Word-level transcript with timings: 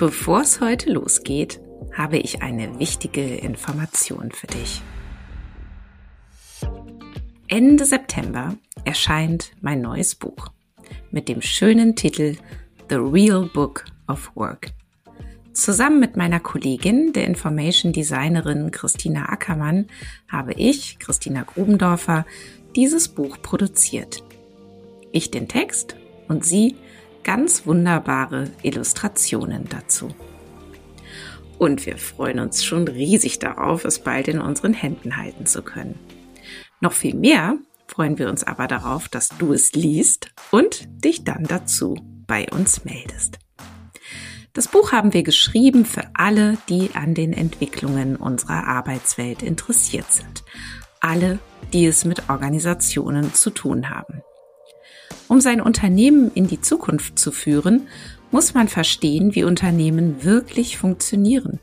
Bevor 0.00 0.40
es 0.40 0.62
heute 0.62 0.90
losgeht, 0.90 1.60
habe 1.92 2.16
ich 2.16 2.40
eine 2.40 2.78
wichtige 2.78 3.36
Information 3.36 4.32
für 4.32 4.46
dich. 4.46 4.80
Ende 7.48 7.84
September 7.84 8.56
erscheint 8.86 9.52
mein 9.60 9.82
neues 9.82 10.14
Buch 10.14 10.52
mit 11.10 11.28
dem 11.28 11.42
schönen 11.42 11.96
Titel 11.96 12.36
The 12.88 12.94
Real 12.94 13.50
Book 13.52 13.84
of 14.08 14.32
Work. 14.36 14.70
Zusammen 15.52 16.00
mit 16.00 16.16
meiner 16.16 16.40
Kollegin, 16.40 17.12
der 17.12 17.26
Information 17.26 17.92
Designerin 17.92 18.70
Christina 18.70 19.28
Ackermann, 19.28 19.86
habe 20.28 20.54
ich, 20.54 20.98
Christina 20.98 21.42
Grubendorfer, 21.42 22.24
dieses 22.74 23.08
Buch 23.08 23.36
produziert. 23.42 24.24
Ich 25.12 25.30
den 25.30 25.46
Text 25.46 25.94
und 26.26 26.42
sie 26.42 26.76
ganz 27.22 27.66
wunderbare 27.66 28.50
Illustrationen 28.62 29.68
dazu. 29.68 30.08
Und 31.58 31.84
wir 31.84 31.98
freuen 31.98 32.40
uns 32.40 32.64
schon 32.64 32.88
riesig 32.88 33.38
darauf, 33.38 33.84
es 33.84 33.98
bald 33.98 34.28
in 34.28 34.40
unseren 34.40 34.72
Händen 34.72 35.16
halten 35.16 35.46
zu 35.46 35.62
können. 35.62 35.98
Noch 36.80 36.92
viel 36.92 37.14
mehr 37.14 37.58
freuen 37.86 38.18
wir 38.18 38.30
uns 38.30 38.44
aber 38.44 38.66
darauf, 38.66 39.08
dass 39.08 39.28
du 39.28 39.52
es 39.52 39.72
liest 39.72 40.30
und 40.50 40.88
dich 41.04 41.24
dann 41.24 41.44
dazu 41.44 41.96
bei 42.26 42.48
uns 42.50 42.84
meldest. 42.84 43.38
Das 44.52 44.68
Buch 44.68 44.92
haben 44.92 45.12
wir 45.12 45.22
geschrieben 45.22 45.84
für 45.84 46.04
alle, 46.14 46.56
die 46.68 46.90
an 46.94 47.14
den 47.14 47.32
Entwicklungen 47.32 48.16
unserer 48.16 48.66
Arbeitswelt 48.66 49.42
interessiert 49.42 50.10
sind. 50.10 50.44
Alle, 51.00 51.38
die 51.72 51.86
es 51.86 52.04
mit 52.04 52.28
Organisationen 52.28 53.32
zu 53.34 53.50
tun 53.50 53.90
haben. 53.90 54.22
Um 55.28 55.40
sein 55.40 55.60
Unternehmen 55.60 56.30
in 56.34 56.46
die 56.46 56.60
Zukunft 56.60 57.18
zu 57.18 57.30
führen, 57.30 57.88
muss 58.30 58.54
man 58.54 58.68
verstehen, 58.68 59.34
wie 59.34 59.44
Unternehmen 59.44 60.24
wirklich 60.24 60.78
funktionieren. 60.78 61.60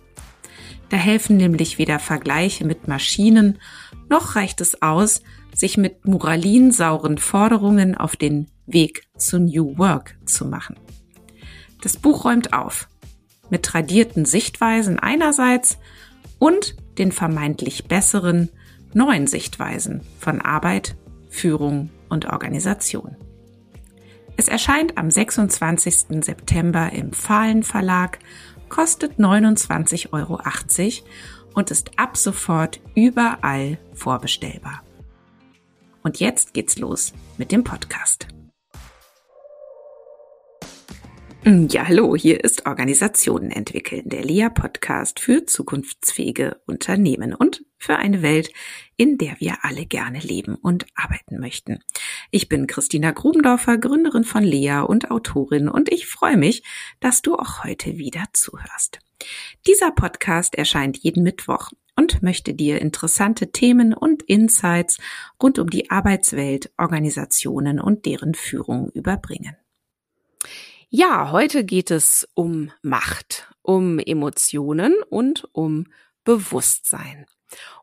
Da 0.90 0.98
helfen 0.98 1.38
nämlich 1.38 1.78
weder 1.78 2.00
Vergleiche 2.00 2.66
mit 2.66 2.88
Maschinen, 2.88 3.60
noch 4.10 4.36
reicht 4.36 4.62
es 4.62 4.82
aus, 4.82 5.22
sich 5.54 5.78
mit 5.78 6.06
moralinsauren 6.06 7.18
Forderungen 7.18 7.96
auf 7.96 8.16
den 8.16 8.48
Weg 8.66 9.08
zu 9.18 9.40
New 9.40 9.78
Work 9.78 10.18
zu 10.26 10.46
machen. 10.46 10.78
Das 11.82 11.98
Buch 11.98 12.26
räumt 12.26 12.54
auf 12.54 12.88
mit 13.50 13.64
tradierten 13.64 14.26
Sichtweisen 14.26 15.00
einerseits 15.00 15.78
und 16.40 16.76
den 16.98 17.12
vermeintlich 17.12 17.86
besseren 17.86 18.50
neuen 18.94 19.28
Sichtweisen 19.28 20.02
von 20.20 20.42
Arbeit, 20.42 20.96
Führung 21.30 21.90
und 22.10 22.26
Organisation. 22.26 23.16
Es 24.40 24.48
erscheint 24.48 25.00
am 25.00 25.10
26. 25.10 26.24
September 26.24 26.92
im 26.94 27.12
Fahlen 27.12 27.64
Verlag, 27.64 28.20
kostet 28.70 29.14
29,80 29.20 30.14
Euro 30.14 30.40
und 31.56 31.72
ist 31.72 31.98
ab 31.98 32.16
sofort 32.16 32.80
überall 32.94 33.80
vorbestellbar. 33.96 34.84
Und 36.04 36.20
jetzt 36.20 36.54
geht's 36.54 36.78
los 36.78 37.14
mit 37.40 37.52
dem 37.52 37.64
Podcast. 37.64 38.28
Ja, 41.44 41.88
hallo, 41.88 42.16
hier 42.16 42.44
ist 42.44 42.68
Organisationen 42.68 43.50
entwickeln, 43.50 44.04
der 44.06 44.24
LIA-Podcast 44.24 45.20
für 45.20 45.46
zukunftsfähige 45.46 46.62
Unternehmen 46.68 47.34
und 47.34 47.66
für 47.78 47.96
eine 47.96 48.22
Welt, 48.22 48.52
in 48.98 49.18
der 49.18 49.40
wir 49.40 49.64
alle 49.64 49.86
gerne 49.86 50.20
leben 50.20 50.56
und 50.56 50.86
arbeiten 50.96 51.40
möchten. 51.40 51.80
Ich 52.32 52.50
bin 52.50 52.68
Christina 52.68 53.12
Grubendorfer, 53.12 53.78
Gründerin 53.78 54.24
von 54.24 54.44
Lea 54.44 54.82
und 54.86 55.12
Autorin 55.12 55.70
und 55.70 55.90
ich 55.92 56.08
freue 56.08 56.38
mich, 56.38 56.64
dass 57.00 57.22
du 57.22 57.36
auch 57.36 57.64
heute 57.64 57.98
wieder 57.98 58.26
zuhörst. 58.34 59.00
Dieser 59.66 59.92
Podcast 59.92 60.56
erscheint 60.56 60.98
jeden 60.98 61.24
Mittwoch 61.24 61.72
und 61.96 62.22
möchte 62.24 62.54
dir 62.54 62.82
interessante 62.82 63.52
Themen 63.52 63.94
und 63.94 64.24
Insights 64.24 64.98
rund 65.42 65.60
um 65.60 65.70
die 65.70 65.90
Arbeitswelt, 65.90 66.72
Organisationen 66.78 67.80
und 67.80 68.06
deren 68.06 68.34
Führung 68.34 68.90
überbringen. 68.92 69.56
Ja, 70.90 71.32
heute 71.32 71.66
geht 71.66 71.92
es 71.92 72.28
um 72.34 72.72
Macht, 72.82 73.52
um 73.62 74.00
Emotionen 74.00 74.96
und 75.10 75.48
um 75.52 75.88
Bewusstsein. 76.24 77.26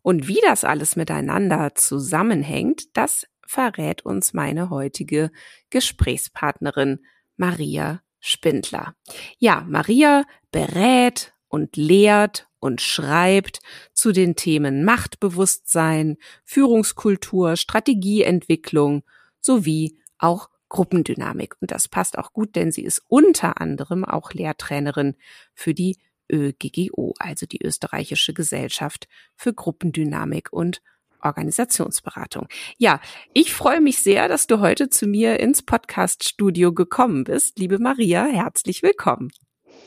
Und 0.02 0.28
wie 0.28 0.40
das 0.46 0.64
alles 0.64 0.96
miteinander 0.96 1.74
zusammenhängt, 1.74 2.96
das 2.96 3.26
verrät 3.46 4.04
uns 4.04 4.32
meine 4.32 4.70
heutige 4.70 5.30
Gesprächspartnerin 5.70 7.00
Maria 7.36 8.02
Spindler. 8.20 8.94
Ja, 9.38 9.64
Maria 9.68 10.24
berät 10.50 11.34
und 11.48 11.76
lehrt 11.76 12.48
und 12.58 12.80
schreibt 12.80 13.60
zu 13.92 14.12
den 14.12 14.36
Themen 14.36 14.84
Machtbewusstsein, 14.84 16.16
Führungskultur, 16.44 17.56
Strategieentwicklung 17.56 19.04
sowie 19.40 19.98
auch 20.18 20.48
Gruppendynamik. 20.70 21.56
Und 21.60 21.70
das 21.70 21.86
passt 21.86 22.16
auch 22.18 22.32
gut, 22.32 22.56
denn 22.56 22.72
sie 22.72 22.82
ist 22.82 23.02
unter 23.08 23.60
anderem 23.60 24.04
auch 24.04 24.32
Lehrtrainerin 24.32 25.14
für 25.52 25.74
die 25.74 25.98
ÖGGO, 26.32 27.14
also 27.18 27.46
die 27.46 27.62
Österreichische 27.62 28.32
Gesellschaft 28.32 29.08
für 29.36 29.52
Gruppendynamik 29.52 30.52
und 30.52 30.80
Organisationsberatung. 31.20 32.48
Ja, 32.76 33.00
ich 33.32 33.52
freue 33.52 33.80
mich 33.80 34.00
sehr, 34.00 34.28
dass 34.28 34.46
du 34.46 34.60
heute 34.60 34.90
zu 34.90 35.06
mir 35.06 35.40
ins 35.40 35.62
Podcaststudio 35.62 36.72
gekommen 36.72 37.24
bist. 37.24 37.58
Liebe 37.58 37.78
Maria, 37.78 38.26
herzlich 38.26 38.82
willkommen. 38.82 39.30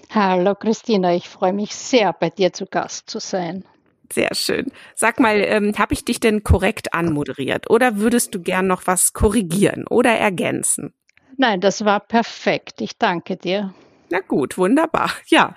Hallo 0.10 0.56
Christina, 0.56 1.14
ich 1.14 1.30
freue 1.30 1.54
mich 1.54 1.76
sehr, 1.76 2.14
bei 2.14 2.30
dir 2.30 2.54
zu 2.54 2.66
Gast 2.66 3.10
zu 3.10 3.20
sein. 3.20 3.66
Sehr 4.12 4.34
schön. 4.34 4.72
Sag 4.96 5.20
mal, 5.20 5.44
ähm, 5.44 5.78
habe 5.78 5.94
ich 5.94 6.06
dich 6.06 6.20
denn 6.20 6.44
korrekt 6.44 6.94
anmoderiert 6.94 7.70
oder 7.70 7.98
würdest 7.98 8.34
du 8.34 8.42
gern 8.42 8.68
noch 8.68 8.88
was 8.88 9.12
korrigieren 9.12 9.86
oder 9.88 10.12
ergänzen? 10.12 10.94
Nein, 11.36 11.62
das 11.62 11.84
war 11.84 12.00
perfekt. 12.00 12.82
Ich 12.82 12.98
danke 12.98 13.36
dir. 13.36 13.74
Na 14.10 14.22
gut, 14.22 14.58
wunderbar. 14.58 15.12
Ja. 15.28 15.56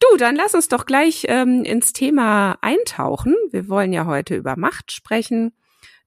Du, 0.00 0.16
dann 0.16 0.36
lass 0.36 0.54
uns 0.54 0.68
doch 0.68 0.86
gleich 0.86 1.24
ähm, 1.28 1.64
ins 1.64 1.92
Thema 1.92 2.56
eintauchen. 2.60 3.34
Wir 3.50 3.68
wollen 3.68 3.92
ja 3.92 4.06
heute 4.06 4.36
über 4.36 4.56
Macht 4.56 4.92
sprechen, 4.92 5.52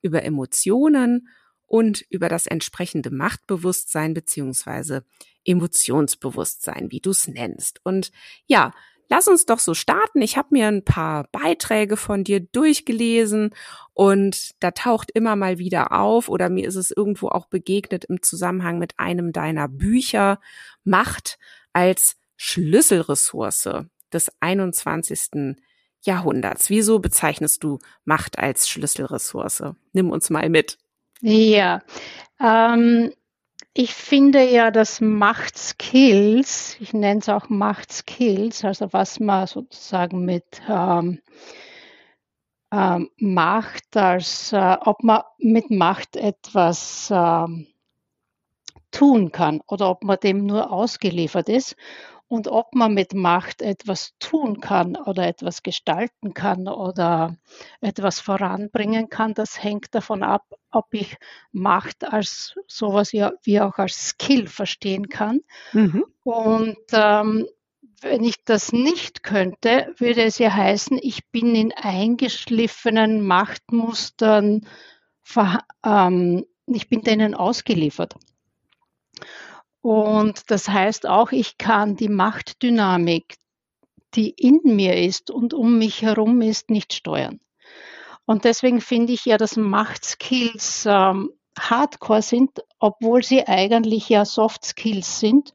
über 0.02 0.24
Emotionen 0.24 1.28
und 1.68 2.02
über 2.10 2.30
das 2.30 2.48
entsprechende 2.48 3.12
Machtbewusstsein 3.12 4.14
beziehungsweise 4.14 5.04
Emotionsbewusstsein, 5.46 6.92
wie 6.92 7.02
du 7.02 7.10
es 7.10 7.28
nennst. 7.28 7.82
Und 7.84 8.12
ja, 8.46 8.72
lass 9.10 9.28
uns 9.28 9.46
doch 9.46 9.60
so 9.60 9.74
starten. 9.74 10.22
Ich 10.22 10.38
habe 10.38 10.50
mir 10.52 10.68
ein 10.68 10.86
paar 10.86 11.28
Beiträge 11.32 11.98
von 11.98 12.24
dir 12.24 12.40
durchgelesen 12.40 13.54
und 13.94 14.52
da 14.62 14.72
taucht 14.72 15.12
immer 15.12 15.36
mal 15.36 15.58
wieder 15.58 15.92
auf 15.92 16.30
oder 16.30 16.50
mir 16.50 16.68
ist 16.68 16.78
es 16.78 16.92
irgendwo 16.92 17.28
auch 17.28 17.48
begegnet 17.48 18.06
im 18.06 18.22
Zusammenhang 18.22 18.80
mit 18.80 19.00
einem 19.00 19.34
deiner 19.34 19.68
Bücher 19.68 20.40
Macht 20.86 21.38
als 21.74 22.21
Schlüsselressource 22.44 23.70
des 24.12 24.32
21. 24.40 25.58
Jahrhunderts. 26.04 26.72
Wieso 26.72 26.98
bezeichnest 26.98 27.64
du 27.64 27.78
Macht 28.04 28.40
als 28.40 28.68
Schlüsselressource? 28.68 29.76
Nimm 29.94 30.10
uns 30.10 30.32
mal 30.32 30.50
mit. 30.50 30.80
Ja, 31.22 31.84
ähm, 32.40 33.14
ich 33.76 33.94
finde 33.94 34.44
ja, 34.50 34.72
dass 34.72 35.02
Machtskills, 35.02 36.78
ich 36.80 36.94
nenne 36.94 37.20
es 37.20 37.30
auch 37.30 37.48
Machtskills, 37.50 38.66
also 38.66 38.92
was 38.92 39.20
man 39.20 39.46
sozusagen 39.46 40.26
mit 40.26 40.64
ähm, 40.68 41.22
ähm, 42.72 43.12
Macht, 43.18 43.96
als 43.96 44.52
äh, 44.52 44.78
ob 44.82 45.04
man 45.04 45.22
mit 45.38 45.70
Macht 45.70 46.16
etwas 46.16 47.10
ähm, 47.14 47.68
tun 48.90 49.32
kann 49.32 49.62
oder 49.68 49.92
ob 49.92 50.04
man 50.04 50.18
dem 50.20 50.48
nur 50.48 50.72
ausgeliefert 50.72 51.48
ist 51.48 51.76
und 52.32 52.48
ob 52.48 52.74
man 52.76 52.94
mit 52.94 53.14
Macht 53.14 53.62
etwas 53.62 54.14
tun 54.18 54.62
kann 54.62 54.96
oder 54.96 55.28
etwas 55.28 55.64
gestalten 55.64 56.34
kann 56.34 56.70
oder 56.70 57.36
etwas 57.82 58.22
voranbringen 58.22 59.10
kann, 59.10 59.34
das 59.34 59.62
hängt 59.62 59.94
davon 59.94 60.24
ab, 60.24 60.46
ob 60.72 60.94
ich 60.94 61.18
Macht 61.52 62.06
als 62.06 62.56
sowas 62.68 63.12
ja 63.12 63.34
wie 63.44 63.60
auch 63.60 63.80
als 63.80 64.12
Skill 64.12 64.48
verstehen 64.48 65.10
kann. 65.10 65.42
Mhm. 65.74 66.06
Und 66.24 66.78
ähm, 66.94 67.48
wenn 68.00 68.24
ich 68.24 68.46
das 68.46 68.72
nicht 68.72 69.24
könnte, 69.24 69.94
würde 69.98 70.24
es 70.24 70.38
ja 70.38 70.54
heißen, 70.54 71.00
ich 71.02 71.28
bin 71.32 71.54
in 71.54 71.74
eingeschliffenen 71.74 73.28
Machtmustern, 73.28 74.66
ähm, 75.86 76.46
ich 76.66 76.88
bin 76.88 77.02
denen 77.02 77.36
ausgeliefert. 77.36 78.16
Und 79.82 80.52
das 80.52 80.70
heißt 80.70 81.08
auch, 81.08 81.32
ich 81.32 81.58
kann 81.58 81.96
die 81.96 82.10
Machtdynamik, 82.10 83.38
die 84.16 84.30
in 84.32 84.62
mir 84.64 84.96
ist 84.98 85.32
und 85.32 85.54
um 85.54 85.78
mich 85.80 86.02
herum 86.04 86.42
ist, 86.42 86.70
nicht 86.70 86.94
steuern. 86.94 87.40
Und 88.26 88.46
deswegen 88.46 88.82
finde 88.82 89.14
ich 89.14 89.26
ja, 89.26 89.38
dass 89.38 89.58
Machtskills 89.58 90.86
ähm, 90.88 91.32
Hardcore 91.60 92.22
sind, 92.22 92.52
obwohl 92.80 93.24
sie 93.24 93.48
eigentlich 93.48 94.10
ja 94.10 94.26
Soft 94.26 94.66
Skills 94.66 95.20
sind 95.20 95.54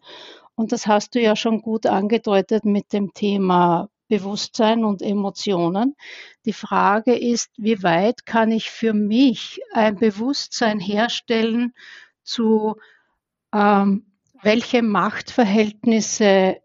Und 0.56 0.72
das 0.72 0.86
hast 0.86 1.14
du 1.14 1.20
ja 1.20 1.36
schon 1.36 1.62
gut 1.62 1.86
angedeutet 1.86 2.64
mit 2.64 2.92
dem 2.92 3.12
Thema 3.14 3.88
Bewusstsein 4.08 4.84
und 4.84 5.02
Emotionen. 5.02 5.96
Die 6.46 6.52
Frage 6.52 7.16
ist, 7.16 7.50
wie 7.58 7.82
weit 7.82 8.26
kann 8.26 8.52
ich 8.52 8.70
für 8.70 8.94
mich 8.94 9.60
ein 9.72 9.96
Bewusstsein 9.98 10.80
herstellen 10.80 11.74
zu, 12.24 12.76
ähm, 13.54 14.06
welche 14.42 14.82
Machtverhältnisse 14.82 16.60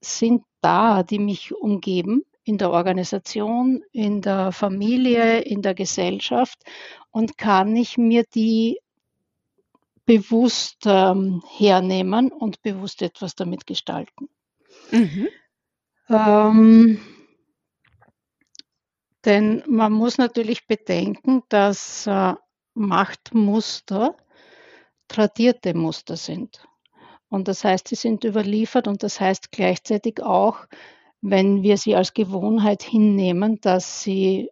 sind 0.00 0.42
da, 0.60 1.02
die 1.02 1.18
mich 1.18 1.54
umgeben 1.54 2.24
in 2.44 2.58
der 2.58 2.70
Organisation, 2.70 3.82
in 3.92 4.22
der 4.22 4.52
Familie, 4.52 5.40
in 5.40 5.62
der 5.62 5.74
Gesellschaft 5.74 6.58
und 7.10 7.38
kann 7.38 7.76
ich 7.76 7.98
mir 7.98 8.24
die 8.34 8.80
bewusst 10.04 10.82
ähm, 10.86 11.42
hernehmen 11.56 12.32
und 12.32 12.62
bewusst 12.62 13.02
etwas 13.02 13.34
damit 13.34 13.66
gestalten. 13.66 14.28
Mhm. 14.90 15.28
Ähm, 16.08 17.00
denn 19.24 19.62
man 19.66 19.92
muss 19.92 20.18
natürlich 20.18 20.66
bedenken, 20.66 21.42
dass 21.48 22.06
äh, 22.06 22.34
Machtmuster 22.74 24.16
tradierte 25.06 25.74
Muster 25.74 26.16
sind. 26.16 26.64
Und 27.30 27.48
das 27.48 27.64
heißt, 27.64 27.88
sie 27.88 27.94
sind 27.94 28.24
überliefert 28.24 28.86
und 28.86 29.02
das 29.02 29.20
heißt 29.20 29.50
gleichzeitig 29.52 30.22
auch, 30.22 30.66
wenn 31.22 31.62
wir 31.62 31.78
sie 31.78 31.96
als 31.96 32.12
Gewohnheit 32.12 32.82
hinnehmen, 32.82 33.60
dass 33.60 34.02
sie 34.02 34.50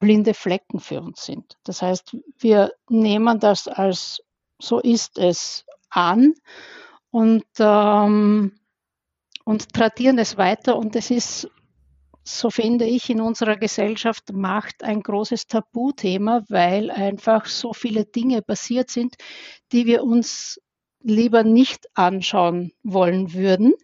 blinde 0.00 0.34
Flecken 0.34 0.80
für 0.80 1.00
uns 1.00 1.24
sind. 1.24 1.56
Das 1.62 1.82
heißt, 1.82 2.16
wir 2.38 2.72
nehmen 2.88 3.38
das 3.38 3.68
als 3.68 4.20
so 4.60 4.80
ist 4.80 5.18
es 5.18 5.64
an 5.90 6.34
und 7.10 7.44
ähm, 7.58 8.58
und 9.44 9.72
tradieren 9.72 10.18
es 10.18 10.36
weiter. 10.36 10.76
Und 10.76 10.96
es 10.96 11.10
ist, 11.10 11.50
so 12.22 12.50
finde 12.50 12.86
ich, 12.86 13.10
in 13.10 13.20
unserer 13.20 13.56
Gesellschaft 13.56 14.32
Macht 14.32 14.82
ein 14.82 15.02
großes 15.02 15.46
Tabuthema, 15.46 16.42
weil 16.48 16.90
einfach 16.90 17.46
so 17.46 17.72
viele 17.72 18.06
Dinge 18.06 18.42
passiert 18.42 18.90
sind, 18.90 19.16
die 19.72 19.86
wir 19.86 20.02
uns 20.02 20.60
lieber 21.04 21.44
nicht 21.44 21.86
anschauen 21.94 22.72
wollen 22.82 23.32
würden 23.34 23.74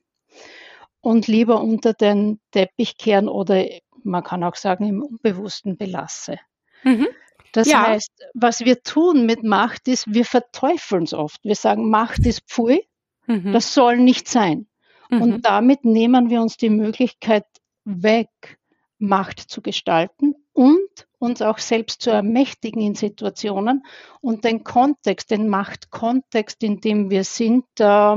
und 1.00 1.28
lieber 1.28 1.61
unter 1.61 1.93
den 1.93 2.40
Teppich 2.50 2.96
kehren 2.96 3.28
oder 3.28 3.64
man 4.02 4.25
kann 4.25 4.43
auch 4.43 4.56
sagen 4.56 4.88
im 4.88 5.02
Unbewussten 5.02 5.76
belasse. 5.76 6.38
Mhm. 6.82 7.08
Das 7.52 7.69
ja. 7.69 7.87
heißt, 7.87 8.12
was 8.34 8.61
wir 8.61 8.82
tun 8.82 9.26
mit 9.26 9.43
Macht 9.43 9.88
ist, 9.88 10.06
wir 10.08 10.25
verteufeln 10.25 11.05
es 11.05 11.14
oft. 11.14 11.43
Wir 11.44 11.56
sagen, 11.56 11.90
Macht 11.90 12.25
ist 12.26 12.43
Pfui, 12.49 12.87
mhm. 13.26 13.52
das 13.52 13.75
soll 13.75 13.99
nicht 13.99 14.28
sein. 14.28 14.67
Mhm. 15.11 15.22
Und 15.22 15.46
damit 15.46 15.84
nehmen 15.84 16.31
wir 16.31 16.40
uns 16.40 16.56
die 16.56 16.70
Möglichkeit 16.70 17.44
weg, 17.84 18.58
Macht 19.00 19.41
zu 19.41 19.62
gestalten 19.62 20.35
und 20.52 21.08
uns 21.19 21.43
auch 21.43 21.58
selbst 21.58 22.02
zu 22.02 22.11
ermächtigen 22.11 22.81
in 22.81 22.94
Situationen 22.94 23.85
und 24.20 24.44
den 24.44 24.64
Kontext, 24.64 25.31
den 25.31 25.49
Machtkontext, 25.49 26.62
in 26.62 26.81
dem 26.81 27.11
wir 27.11 27.25
sind, 27.25 27.64
äh, 27.79 28.17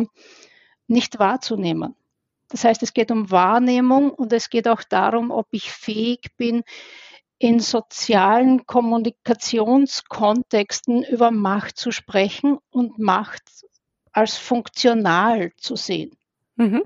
nicht 0.87 1.19
wahrzunehmen. 1.19 1.95
Das 2.49 2.63
heißt, 2.63 2.83
es 2.83 2.93
geht 2.93 3.11
um 3.11 3.31
Wahrnehmung 3.31 4.11
und 4.11 4.31
es 4.31 4.49
geht 4.49 4.67
auch 4.67 4.83
darum, 4.83 5.31
ob 5.31 5.47
ich 5.51 5.71
fähig 5.71 6.35
bin, 6.37 6.63
in 7.39 7.59
sozialen 7.59 8.65
Kommunikationskontexten 8.65 11.03
über 11.03 11.31
Macht 11.31 11.77
zu 11.77 11.91
sprechen 11.91 12.59
und 12.69 12.99
Macht 12.99 13.41
als 14.11 14.37
funktional 14.37 15.51
zu 15.57 15.75
sehen. 15.75 16.15
Mhm. 16.55 16.83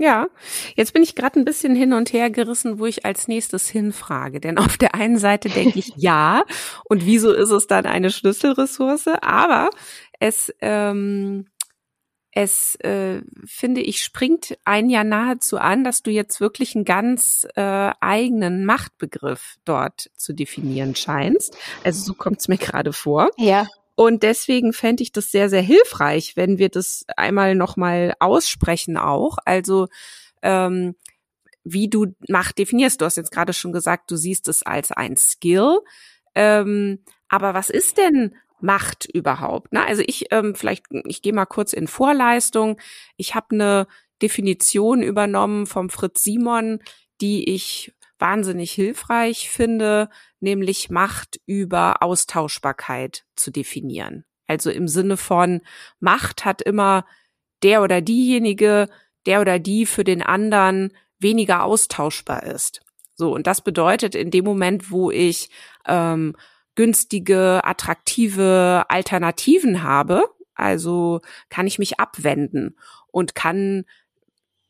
Ja, 0.00 0.28
jetzt 0.76 0.92
bin 0.92 1.02
ich 1.02 1.16
gerade 1.16 1.40
ein 1.40 1.44
bisschen 1.44 1.74
hin 1.74 1.92
und 1.92 2.12
her 2.12 2.30
gerissen, 2.30 2.78
wo 2.78 2.86
ich 2.86 3.04
als 3.04 3.26
nächstes 3.26 3.68
hinfrage. 3.68 4.40
Denn 4.40 4.56
auf 4.58 4.76
der 4.76 4.94
einen 4.94 5.18
Seite 5.18 5.48
denke 5.48 5.78
ich 5.78 5.92
ja, 5.96 6.44
und 6.84 7.04
wieso 7.04 7.32
ist 7.32 7.50
es 7.50 7.66
dann 7.66 7.84
eine 7.84 8.10
Schlüsselressource? 8.10 9.08
Aber 9.20 9.70
es, 10.20 10.54
ähm, 10.60 11.46
es 12.30 12.76
äh, 12.76 13.22
finde 13.44 13.80
ich, 13.80 14.02
springt 14.02 14.56
ein 14.64 14.88
ja 14.88 15.02
nahezu 15.02 15.58
an, 15.58 15.82
dass 15.82 16.04
du 16.04 16.12
jetzt 16.12 16.40
wirklich 16.40 16.76
einen 16.76 16.84
ganz 16.84 17.48
äh, 17.56 17.90
eigenen 18.00 18.64
Machtbegriff 18.64 19.56
dort 19.64 20.10
zu 20.16 20.32
definieren 20.32 20.94
scheinst. 20.94 21.56
Also 21.82 22.04
so 22.04 22.14
kommt 22.14 22.38
es 22.38 22.46
mir 22.46 22.58
gerade 22.58 22.92
vor. 22.92 23.30
Ja. 23.36 23.66
Und 23.98 24.22
deswegen 24.22 24.72
fände 24.72 25.02
ich 25.02 25.10
das 25.10 25.32
sehr, 25.32 25.50
sehr 25.50 25.60
hilfreich, 25.60 26.36
wenn 26.36 26.58
wir 26.58 26.68
das 26.68 27.04
einmal 27.16 27.56
nochmal 27.56 28.14
aussprechen 28.20 28.96
auch. 28.96 29.38
Also 29.44 29.88
ähm, 30.40 30.94
wie 31.64 31.88
du 31.88 32.14
Macht 32.28 32.58
definierst. 32.58 33.00
Du 33.00 33.06
hast 33.06 33.16
jetzt 33.16 33.32
gerade 33.32 33.52
schon 33.52 33.72
gesagt, 33.72 34.12
du 34.12 34.14
siehst 34.14 34.46
es 34.46 34.62
als 34.62 34.92
ein 34.92 35.16
Skill. 35.16 35.80
Ähm, 36.36 37.00
aber 37.28 37.54
was 37.54 37.70
ist 37.70 37.98
denn 37.98 38.36
Macht 38.60 39.04
überhaupt? 39.12 39.72
Na, 39.72 39.84
also 39.84 40.04
ich 40.06 40.26
ähm, 40.30 40.54
vielleicht, 40.54 40.86
ich 41.06 41.20
gehe 41.20 41.32
mal 41.32 41.46
kurz 41.46 41.72
in 41.72 41.88
Vorleistung. 41.88 42.80
Ich 43.16 43.34
habe 43.34 43.48
eine 43.50 43.88
Definition 44.22 45.02
übernommen 45.02 45.66
vom 45.66 45.90
Fritz 45.90 46.22
Simon, 46.22 46.78
die 47.20 47.52
ich 47.52 47.92
wahnsinnig 48.18 48.72
hilfreich 48.72 49.50
finde, 49.50 50.08
nämlich 50.40 50.90
Macht 50.90 51.40
über 51.46 52.02
Austauschbarkeit 52.02 53.24
zu 53.36 53.50
definieren. 53.50 54.24
Also 54.46 54.70
im 54.70 54.88
Sinne 54.88 55.16
von 55.16 55.60
Macht 56.00 56.44
hat 56.44 56.62
immer 56.62 57.04
der 57.62 57.82
oder 57.82 58.00
diejenige, 58.00 58.88
der 59.26 59.40
oder 59.40 59.58
die 59.58 59.86
für 59.86 60.04
den 60.04 60.22
anderen 60.22 60.92
weniger 61.18 61.64
austauschbar 61.64 62.44
ist. 62.44 62.80
So, 63.14 63.34
und 63.34 63.46
das 63.46 63.60
bedeutet 63.60 64.14
in 64.14 64.30
dem 64.30 64.44
Moment, 64.44 64.90
wo 64.90 65.10
ich 65.10 65.50
ähm, 65.86 66.36
günstige, 66.76 67.60
attraktive 67.64 68.84
Alternativen 68.88 69.82
habe, 69.82 70.22
also 70.54 71.20
kann 71.48 71.66
ich 71.66 71.78
mich 71.78 71.98
abwenden 71.98 72.76
und 73.08 73.34
kann 73.34 73.84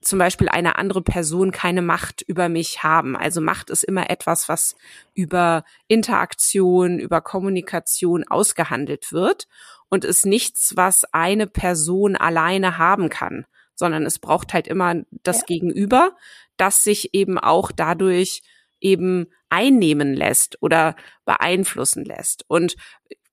zum 0.00 0.18
Beispiel 0.18 0.48
eine 0.48 0.76
andere 0.76 1.02
Person 1.02 1.50
keine 1.50 1.82
Macht 1.82 2.22
über 2.22 2.48
mich 2.48 2.82
haben. 2.82 3.16
Also 3.16 3.40
Macht 3.40 3.70
ist 3.70 3.82
immer 3.82 4.10
etwas, 4.10 4.48
was 4.48 4.76
über 5.14 5.64
Interaktion, 5.88 6.98
über 6.98 7.20
Kommunikation 7.20 8.24
ausgehandelt 8.26 9.12
wird 9.12 9.48
und 9.88 10.04
ist 10.04 10.24
nichts, 10.24 10.76
was 10.76 11.04
eine 11.12 11.46
Person 11.46 12.16
alleine 12.16 12.78
haben 12.78 13.08
kann, 13.08 13.46
sondern 13.74 14.06
es 14.06 14.18
braucht 14.18 14.54
halt 14.54 14.68
immer 14.68 15.02
das 15.24 15.40
ja. 15.40 15.46
Gegenüber, 15.46 16.16
das 16.56 16.84
sich 16.84 17.14
eben 17.14 17.38
auch 17.38 17.72
dadurch 17.72 18.42
eben 18.80 19.26
einnehmen 19.48 20.14
lässt 20.14 20.62
oder 20.62 20.94
beeinflussen 21.24 22.04
lässt. 22.04 22.44
Und 22.48 22.76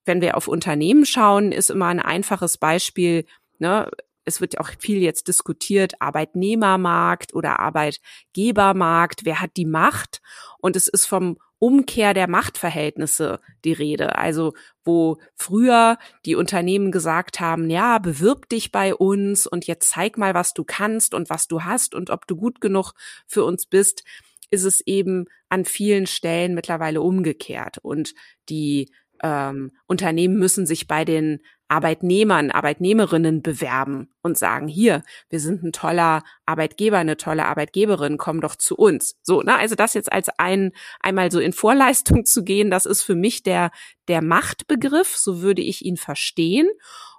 wenn 0.05 0.21
wir 0.21 0.37
auf 0.37 0.47
Unternehmen 0.47 1.05
schauen, 1.05 1.51
ist 1.51 1.69
immer 1.69 1.87
ein 1.87 1.99
einfaches 1.99 2.57
Beispiel, 2.57 3.25
ne, 3.59 3.89
es 4.25 4.41
wird 4.41 4.59
auch 4.59 4.69
viel 4.79 4.97
jetzt 4.97 5.27
diskutiert, 5.27 5.93
Arbeitnehmermarkt 6.01 7.33
oder 7.33 7.59
Arbeitgebermarkt, 7.59 9.23
wer 9.23 9.39
hat 9.39 9.51
die 9.55 9.65
Macht? 9.65 10.21
Und 10.59 10.75
es 10.75 10.87
ist 10.87 11.05
vom 11.05 11.37
Umkehr 11.59 12.13
der 12.13 12.27
Machtverhältnisse 12.27 13.39
die 13.63 13.73
Rede. 13.73 14.17
Also 14.17 14.53
wo 14.83 15.17
früher 15.35 15.97
die 16.25 16.35
Unternehmen 16.35 16.91
gesagt 16.91 17.39
haben, 17.39 17.69
ja, 17.69 17.97
bewirb 17.97 18.49
dich 18.49 18.71
bei 18.71 18.93
uns 18.93 19.47
und 19.47 19.65
jetzt 19.65 19.89
zeig 19.89 20.17
mal, 20.17 20.33
was 20.33 20.53
du 20.53 20.63
kannst 20.63 21.13
und 21.13 21.29
was 21.29 21.47
du 21.47 21.63
hast 21.63 21.95
und 21.95 22.09
ob 22.09 22.27
du 22.27 22.35
gut 22.35 22.61
genug 22.61 22.93
für 23.25 23.45
uns 23.45 23.65
bist, 23.65 24.03
ist 24.51 24.63
es 24.63 24.81
eben 24.85 25.25
an 25.49 25.65
vielen 25.65 26.07
Stellen 26.07 26.53
mittlerweile 26.55 27.01
umgekehrt. 27.01 27.77
Und 27.79 28.13
die 28.49 28.91
ähm, 29.23 29.71
Unternehmen 29.87 30.37
müssen 30.37 30.65
sich 30.65 30.87
bei 30.87 31.05
den 31.05 31.39
Arbeitnehmern, 31.67 32.51
Arbeitnehmerinnen 32.51 33.41
bewerben 33.41 34.09
und 34.21 34.37
sagen, 34.37 34.67
hier, 34.67 35.03
wir 35.29 35.39
sind 35.39 35.63
ein 35.63 35.71
toller 35.71 36.23
Arbeitgeber, 36.45 36.97
eine 36.97 37.17
tolle 37.17 37.45
Arbeitgeberin, 37.45 38.17
komm 38.17 38.41
doch 38.41 38.55
zu 38.55 38.75
uns. 38.75 39.17
So, 39.23 39.41
ne, 39.41 39.57
also 39.57 39.75
das 39.75 39.95
jetzt 39.95 40.11
als 40.11 40.29
ein, 40.37 40.71
einmal 40.99 41.31
so 41.31 41.39
in 41.39 41.53
Vorleistung 41.53 42.25
zu 42.25 42.43
gehen, 42.43 42.69
das 42.69 42.85
ist 42.85 43.01
für 43.01 43.15
mich 43.15 43.41
der, 43.41 43.71
der 44.07 44.21
Machtbegriff, 44.21 45.15
so 45.15 45.41
würde 45.41 45.61
ich 45.61 45.83
ihn 45.83 45.97
verstehen. 45.97 46.69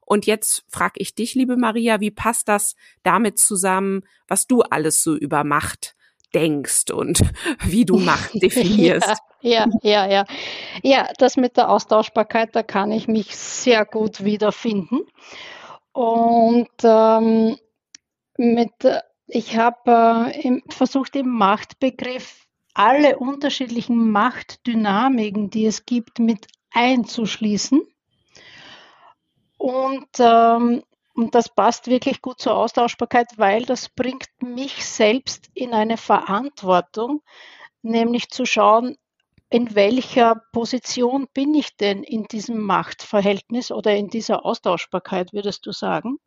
Und 0.02 0.24
jetzt 0.26 0.64
frage 0.68 1.00
ich 1.00 1.16
dich, 1.16 1.34
liebe 1.34 1.56
Maria, 1.56 2.00
wie 2.00 2.12
passt 2.12 2.48
das 2.48 2.76
damit 3.02 3.40
zusammen, 3.40 4.02
was 4.28 4.46
du 4.46 4.62
alles 4.62 5.02
so 5.02 5.16
über 5.16 5.42
Macht 5.42 5.96
denkst 6.32 6.92
und 6.92 7.20
wie 7.64 7.84
du 7.84 7.98
Macht 7.98 8.30
definierst? 8.42 9.08
Ja, 9.08 9.16
ja, 9.82 10.06
ja. 10.06 10.24
Ja, 10.82 11.08
das 11.18 11.36
mit 11.36 11.56
der 11.56 11.70
Austauschbarkeit, 11.70 12.54
da 12.54 12.62
kann 12.62 12.92
ich 12.92 13.08
mich 13.08 13.36
sehr 13.36 13.84
gut 13.84 14.24
wiederfinden. 14.24 15.00
Und 15.92 16.68
ähm, 16.82 17.56
mit, 18.36 18.72
ich 19.26 19.56
habe 19.56 20.32
äh, 20.32 20.60
versucht, 20.68 21.16
im 21.16 21.30
Machtbegriff 21.30 22.46
alle 22.74 23.18
unterschiedlichen 23.18 24.10
Machtdynamiken, 24.10 25.48
die 25.50 25.66
es 25.66 25.86
gibt, 25.86 26.18
mit 26.18 26.48
einzuschließen. 26.72 27.80
Und 29.56 30.08
ähm, 30.18 30.82
und 31.16 31.34
das 31.34 31.48
passt 31.48 31.86
wirklich 31.86 32.20
gut 32.20 32.40
zur 32.40 32.54
Austauschbarkeit, 32.54 33.28
weil 33.38 33.64
das 33.64 33.88
bringt 33.88 34.28
mich 34.42 34.84
selbst 34.84 35.48
in 35.54 35.72
eine 35.72 35.96
Verantwortung, 35.96 37.22
nämlich 37.80 38.28
zu 38.28 38.44
schauen, 38.44 38.98
in 39.48 39.74
welcher 39.74 40.42
Position 40.52 41.28
bin 41.32 41.54
ich 41.54 41.76
denn 41.76 42.02
in 42.02 42.24
diesem 42.24 42.60
Machtverhältnis 42.60 43.70
oder 43.70 43.94
in 43.94 44.08
dieser 44.08 44.44
Austauschbarkeit, 44.44 45.32
würdest 45.32 45.66
du 45.66 45.72
sagen? 45.72 46.18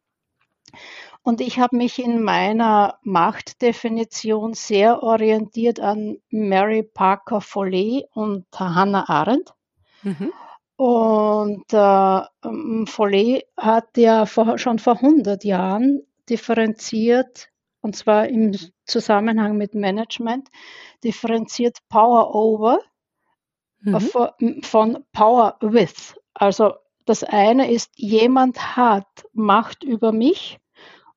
Und 1.22 1.42
ich 1.42 1.60
habe 1.60 1.76
mich 1.76 2.00
in 2.00 2.24
meiner 2.24 2.98
Machtdefinition 3.04 4.54
sehr 4.54 5.04
orientiert 5.04 5.80
an 5.80 6.18
Mary 6.30 6.84
Parker 6.84 7.42
Follet 7.42 8.06
und 8.14 8.46
Hannah 8.56 9.10
Arendt. 9.10 9.54
Mhm. 10.04 10.32
Und 10.78 11.74
äh, 11.74 12.22
ähm, 12.46 12.88
Follet 12.88 13.44
hat 13.58 13.98
ja 13.98 14.26
vor, 14.26 14.58
schon 14.58 14.80
vor 14.80 14.94
100 14.94 15.44
Jahren 15.44 16.04
differenziert, 16.30 17.50
und 17.82 17.98
zwar 17.98 18.30
im 18.30 18.56
Zusammenhang 18.86 19.58
mit 19.58 19.76
Management, 19.76 20.48
differenziert 21.04 21.80
Power 21.90 22.34
over 22.34 22.80
mhm. 23.82 24.00
von, 24.00 24.30
von 24.64 25.06
Power 25.12 25.58
with. 25.62 26.16
Also 26.34 26.74
das 27.06 27.24
eine 27.24 27.72
ist, 27.72 27.92
jemand 27.96 28.76
hat 28.76 29.08
Macht 29.34 29.84
über 29.84 30.12
mich 30.12 30.60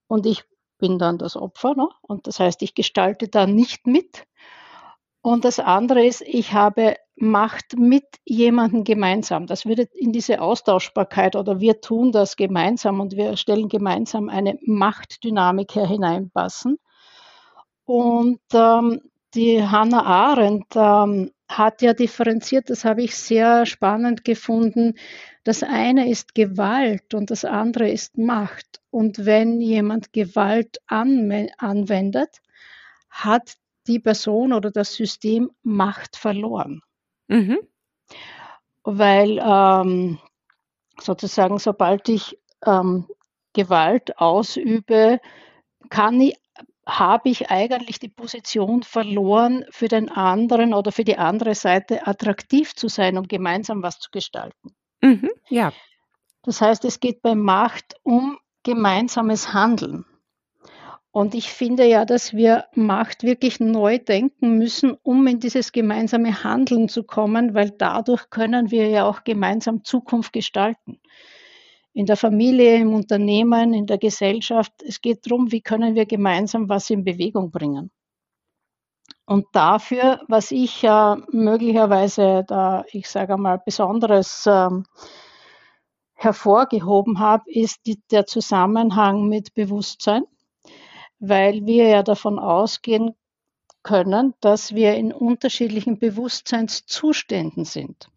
und 0.07 0.26
ich 0.26 0.45
bin 0.78 0.99
dann 0.99 1.19
das 1.19 1.37
Opfer. 1.37 1.75
Ne? 1.75 1.88
Und 2.02 2.26
das 2.26 2.40
heißt, 2.40 2.62
ich 2.62 2.75
gestalte 2.75 3.28
da 3.28 3.47
nicht 3.47 3.87
mit. 3.87 4.26
Und 5.23 5.45
das 5.45 5.61
andere 5.61 6.04
ist, 6.04 6.23
ich 6.23 6.52
habe 6.52 6.97
Macht 7.14 7.78
mit 7.78 8.04
jemandem 8.25 8.83
gemeinsam. 8.83 9.47
Das 9.47 9.66
würde 9.66 9.83
in 9.95 10.12
diese 10.12 10.40
Austauschbarkeit 10.40 11.37
oder 11.37 11.61
wir 11.61 11.81
tun 11.81 12.11
das 12.11 12.37
gemeinsam 12.37 12.99
und 12.99 13.16
wir 13.16 13.37
stellen 13.37 13.69
gemeinsam 13.69 14.28
eine 14.28 14.59
Machtdynamik 14.62 15.75
her 15.76 15.87
hineinpassen. 15.87 16.78
Und 17.85 18.40
ähm, 18.52 19.02
die 19.35 19.62
Hannah 19.62 20.04
Arendt 20.04 20.66
ähm, 20.75 21.31
hat 21.59 21.82
ja 21.82 21.94
differenziert, 21.94 22.71
das 22.71 22.85
habe 22.85 23.02
ich 23.02 23.16
sehr 23.16 23.66
spannend 23.66 24.25
gefunden. 24.25 24.94
Das 25.44 25.62
eine 25.62 26.09
ist 26.11 26.35
Gewalt 26.35 27.14
und 27.14 27.30
das 27.30 27.44
andere 27.44 27.90
ist 27.90 28.18
Macht. 28.18 28.80
Und 28.90 29.25
wenn 29.25 29.61
jemand 29.61 30.12
Gewalt 30.12 30.78
anwendet, 30.87 32.40
hat 33.11 33.54
die 33.87 33.99
Person 33.99 34.52
oder 34.52 34.71
das 34.71 34.94
System 34.94 35.50
Macht 35.62 36.16
verloren. 36.16 36.82
Mhm. 37.28 37.59
Weil 38.85 39.40
ähm, 39.42 40.18
sozusagen, 41.00 41.59
sobald 41.59 42.09
ich 42.09 42.38
ähm, 42.64 43.06
Gewalt 43.52 44.18
ausübe, 44.18 45.21
kann 45.90 46.21
ich, 46.21 46.37
habe 46.86 47.28
ich 47.28 47.50
eigentlich 47.50 47.98
die 47.98 48.08
Position 48.08 48.82
verloren, 48.82 49.64
für 49.70 49.88
den 49.88 50.10
anderen 50.10 50.74
oder 50.74 50.92
für 50.92 51.04
die 51.04 51.18
andere 51.18 51.54
Seite 51.54 52.06
attraktiv 52.06 52.74
zu 52.74 52.88
sein, 52.88 53.18
um 53.18 53.28
gemeinsam 53.28 53.82
was 53.82 53.98
zu 54.00 54.10
gestalten. 54.10 54.74
Mhm, 55.00 55.30
ja. 55.48 55.72
Das 56.42 56.60
heißt, 56.60 56.84
es 56.84 56.98
geht 56.98 57.22
bei 57.22 57.34
Macht 57.34 57.94
um 58.02 58.38
gemeinsames 58.64 59.52
Handeln. 59.52 60.04
Und 61.12 61.34
ich 61.34 61.50
finde 61.50 61.84
ja, 61.84 62.06
dass 62.06 62.32
wir 62.32 62.64
Macht 62.74 63.22
wirklich 63.22 63.60
neu 63.60 63.98
denken 63.98 64.56
müssen, 64.56 64.96
um 65.02 65.26
in 65.26 65.40
dieses 65.40 65.70
gemeinsame 65.70 66.42
Handeln 66.42 66.88
zu 66.88 67.04
kommen, 67.04 67.54
weil 67.54 67.70
dadurch 67.70 68.30
können 68.30 68.70
wir 68.70 68.88
ja 68.88 69.04
auch 69.04 69.22
gemeinsam 69.22 69.84
Zukunft 69.84 70.32
gestalten. 70.32 71.00
In 71.94 72.06
der 72.06 72.16
Familie, 72.16 72.76
im 72.76 72.94
Unternehmen, 72.94 73.75
in 73.75 73.87
der 73.87 73.99
Gesellschaft. 73.99 74.72
Es 74.87 75.00
geht 75.00 75.26
darum, 75.26 75.52
wie 75.52 75.61
können 75.61 75.94
wir 75.94 76.06
gemeinsam 76.06 76.68
was 76.68 76.90
in 76.90 77.04
Bewegung 77.04 77.50
bringen. 77.50 77.90
Und 79.26 79.46
dafür, 79.52 80.20
was 80.28 80.50
ich 80.50 80.84
äh, 80.84 81.16
möglicherweise 81.30 82.44
da, 82.46 82.84
ich 82.92 83.08
sage 83.08 83.37
mal, 83.37 83.58
Besonderes 83.64 84.46
äh, 84.46 84.70
hervorgehoben 86.14 87.18
habe, 87.18 87.44
ist 87.50 87.87
die, 87.87 88.00
der 88.11 88.26
Zusammenhang 88.26 89.28
mit 89.28 89.54
Bewusstsein 89.54 90.25
weil 91.22 91.64
wir 91.66 91.88
ja 91.88 92.02
davon 92.02 92.40
ausgehen 92.40 93.14
können, 93.84 94.34
dass 94.40 94.75
wir 94.75 94.94
in 94.96 95.12
unterschiedlichen 95.12 95.99
Bewusstseinszuständen 95.99 97.64
sind. 97.64 98.11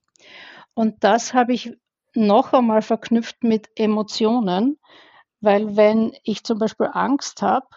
Und 0.74 1.03
das 1.03 1.36
habe 1.36 1.53
ich 1.53 1.77
noch 2.15 2.53
einmal 2.53 2.81
verknüpft 2.81 3.43
mit 3.43 3.69
Emotionen, 3.75 4.79
weil 5.41 5.75
wenn 5.75 6.15
ich 6.24 6.43
zum 6.43 6.60
Beispiel 6.60 6.89
Angst 6.91 7.41
habe, 7.41 7.67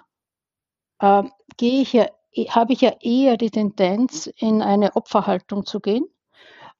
äh, 1.00 1.24
gehe 1.56 1.82
ich 1.82 1.92
ja, 1.92 2.06
habe 2.50 2.72
ich 2.72 2.80
ja 2.82 2.92
eher 3.00 3.36
die 3.36 3.50
Tendenz, 3.50 4.26
in 4.26 4.62
eine 4.62 4.96
Opferhaltung 4.96 5.66
zu 5.66 5.80
gehen. 5.80 6.06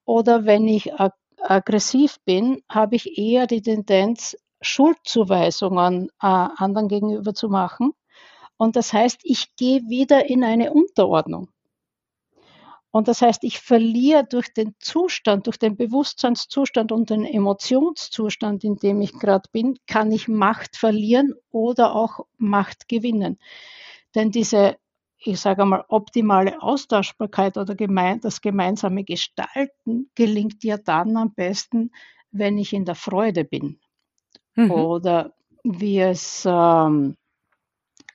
Oder 0.04 0.44
wenn 0.44 0.68
ich 0.68 0.94
ag 0.94 1.14
aggressiv 1.40 2.18
bin, 2.24 2.62
habe 2.68 2.96
ich 2.96 3.16
eher 3.18 3.46
die 3.46 3.62
Tendenz, 3.62 4.36
Schuldzuweisungen 4.60 6.08
äh, 6.20 6.26
anderen 6.26 6.88
gegenüber 6.88 7.32
zu 7.32 7.48
machen 7.48 7.92
und 8.58 8.74
das 8.76 8.92
heißt, 8.92 9.20
ich 9.22 9.54
gehe 9.56 9.82
wieder 9.88 10.28
in 10.28 10.44
eine 10.44 10.72
Unterordnung. 10.72 11.48
Und 12.90 13.06
das 13.06 13.20
heißt, 13.20 13.44
ich 13.44 13.60
verliere 13.60 14.24
durch 14.24 14.52
den 14.52 14.74
Zustand, 14.78 15.46
durch 15.46 15.58
den 15.58 15.76
Bewusstseinszustand 15.76 16.90
und 16.90 17.10
den 17.10 17.24
Emotionszustand, 17.24 18.64
in 18.64 18.76
dem 18.76 19.02
ich 19.02 19.12
gerade 19.12 19.48
bin, 19.52 19.78
kann 19.86 20.10
ich 20.10 20.26
Macht 20.26 20.76
verlieren 20.76 21.34
oder 21.50 21.94
auch 21.94 22.20
Macht 22.38 22.88
gewinnen. 22.88 23.38
Denn 24.14 24.30
diese, 24.30 24.76
ich 25.18 25.38
sage 25.38 25.66
mal, 25.66 25.84
optimale 25.88 26.62
Austauschbarkeit 26.62 27.58
oder 27.58 27.74
gemein, 27.74 28.20
das 28.20 28.40
gemeinsame 28.40 29.04
Gestalten 29.04 30.10
gelingt 30.14 30.64
ja 30.64 30.78
dann 30.78 31.16
am 31.18 31.34
besten, 31.34 31.90
wenn 32.30 32.56
ich 32.56 32.72
in 32.72 32.86
der 32.86 32.94
Freude 32.94 33.44
bin. 33.44 33.80
Mhm. 34.54 34.70
Oder 34.70 35.34
wie 35.62 36.00
es 36.00 36.46
ähm, 36.48 37.16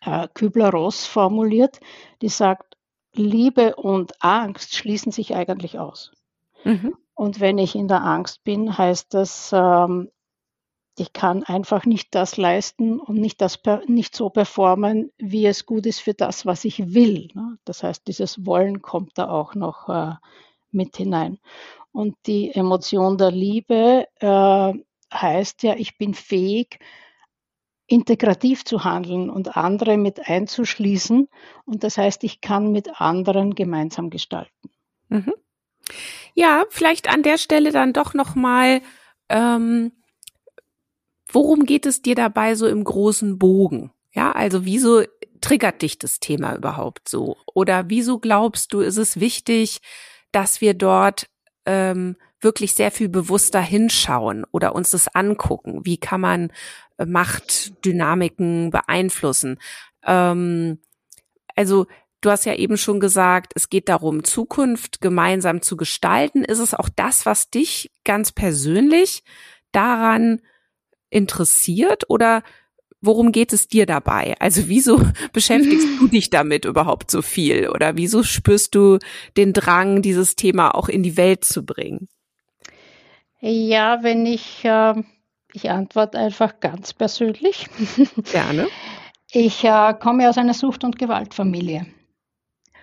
äh, 0.02 0.28
Kübler-Ross 0.34 1.06
formuliert, 1.06 1.80
die 2.22 2.30
sagt, 2.30 2.73
Liebe 3.14 3.76
und 3.76 4.24
Angst 4.24 4.76
schließen 4.76 5.12
sich 5.12 5.36
eigentlich 5.36 5.80
aus. 5.80 6.12
Mhm. 6.64 6.96
Und 7.16 7.40
wenn 7.40 7.58
ich 7.58 7.76
in 7.76 7.88
der 7.88 8.04
Angst 8.04 8.44
bin, 8.44 8.78
heißt 8.78 9.14
das, 9.14 9.52
ähm, 9.54 10.10
ich 10.98 11.14
kann 11.14 11.44
einfach 11.44 11.86
nicht 11.86 12.14
das 12.14 12.38
leisten 12.38 13.00
und 13.00 13.16
nicht, 13.16 13.42
das 13.42 13.60
nicht 13.88 14.16
so 14.16 14.30
performen, 14.30 15.12
wie 15.18 15.46
es 15.48 15.66
gut 15.66 15.86
ist 15.86 16.00
für 16.00 16.14
das, 16.14 16.46
was 16.46 16.66
ich 16.66 16.94
will. 16.94 17.30
Ne? 17.34 17.58
Das 17.66 17.84
heißt, 17.84 18.08
dieses 18.08 18.46
Wollen 18.46 18.82
kommt 18.82 19.18
da 19.18 19.30
auch 19.30 19.56
noch 19.56 19.90
äh, 19.90 20.14
mit 20.72 20.96
hinein. 20.98 21.40
Und 21.92 22.16
die 22.26 22.54
Emotion 22.54 23.18
der 23.18 23.32
Liebe 23.32 24.08
äh, 24.20 24.74
heißt 25.14 25.64
ja, 25.64 25.76
ich 25.76 25.98
bin 25.98 26.14
fähig, 26.14 26.80
integrativ 27.94 28.66
zu 28.66 28.84
handeln 28.84 29.30
und 29.30 29.56
andere 29.56 29.98
mit 29.98 30.28
einzuschließen. 30.28 31.30
Und 31.66 31.84
das 31.84 32.00
heißt, 32.00 32.24
ich 32.24 32.42
kann 32.42 32.72
mit 32.72 33.00
anderen 33.00 33.54
gemeinsam 33.54 34.10
gestalten. 34.10 34.72
Mhm. 35.10 35.34
Ja, 36.34 36.66
vielleicht 36.70 37.08
an 37.08 37.22
der 37.22 37.38
Stelle 37.38 37.72
dann 37.72 37.94
doch 37.94 38.16
noch 38.16 38.34
mal, 38.34 38.82
ähm, 39.30 39.92
worum 41.32 41.66
geht 41.66 41.86
es 41.86 42.02
dir 42.02 42.16
dabei 42.16 42.56
so 42.56 42.66
im 42.66 42.84
großen 42.84 43.38
Bogen? 43.38 43.92
Ja, 44.12 44.32
also 44.32 44.66
wieso 44.66 45.04
triggert 45.40 45.84
dich 45.84 46.00
das 46.00 46.20
Thema 46.20 46.56
überhaupt 46.56 47.08
so? 47.08 47.38
Oder 47.54 47.86
wieso 47.90 48.18
glaubst 48.18 48.74
du, 48.74 48.80
ist 48.80 48.98
es 48.98 49.20
wichtig, 49.20 49.82
dass 50.32 50.62
wir 50.62 50.74
dort 50.74 51.28
ähm, 51.68 52.16
wirklich 52.42 52.74
sehr 52.74 52.92
viel 52.92 53.10
bewusster 53.10 53.62
hinschauen 53.62 54.46
oder 54.52 54.74
uns 54.74 54.92
das 54.92 55.14
angucken? 55.14 55.86
Wie 55.86 55.98
kann 55.98 56.22
man 56.22 56.52
Machtdynamiken 57.04 58.70
beeinflussen. 58.70 59.60
Ähm, 60.06 60.80
also 61.56 61.88
du 62.22 62.30
hast 62.30 62.46
ja 62.46 62.56
eben 62.56 62.78
schon 62.78 63.00
gesagt, 63.00 63.54
es 63.56 63.70
geht 63.70 63.90
darum, 63.90 64.24
Zukunft 64.24 65.02
gemeinsam 65.02 65.62
zu 65.62 65.78
gestalten. 65.78 66.44
Ist 66.44 66.60
es 66.60 66.74
auch 66.74 66.90
das, 66.90 67.26
was 67.26 67.50
dich 67.50 67.92
ganz 68.04 68.32
persönlich 68.32 69.24
daran 69.72 70.42
interessiert 71.10 72.10
oder 72.10 72.44
worum 73.02 73.32
geht 73.32 73.54
es 73.54 73.68
dir 73.68 73.86
dabei? 73.86 74.36
Also 74.40 74.68
wieso 74.68 75.02
beschäftigst 75.34 75.88
du 76.00 76.08
dich 76.08 76.30
damit 76.30 76.66
überhaupt 76.66 77.12
so 77.12 77.22
viel 77.22 77.70
oder 77.70 77.98
wieso 77.98 78.24
spürst 78.24 78.74
du 78.76 78.98
den 79.38 79.54
Drang, 79.54 80.02
dieses 80.02 80.36
Thema 80.36 80.74
auch 80.74 80.90
in 80.90 81.04
die 81.04 81.18
Welt 81.18 81.44
zu 81.46 81.66
bringen? 81.66 82.08
Ja, 83.42 84.04
wenn 84.04 84.26
ich 84.26 84.64
äh, 84.64 85.04
ich 85.54 85.70
antworte 85.70 86.18
einfach 86.18 86.60
ganz 86.60 86.94
persönlich. 86.94 87.68
Gerne. 88.32 88.68
Ich 89.32 89.64
äh, 89.64 89.94
komme 90.00 90.30
aus 90.30 90.38
einer 90.38 90.54
Sucht- 90.54 90.84
und 90.84 90.98
Gewaltfamilie. 90.98 91.86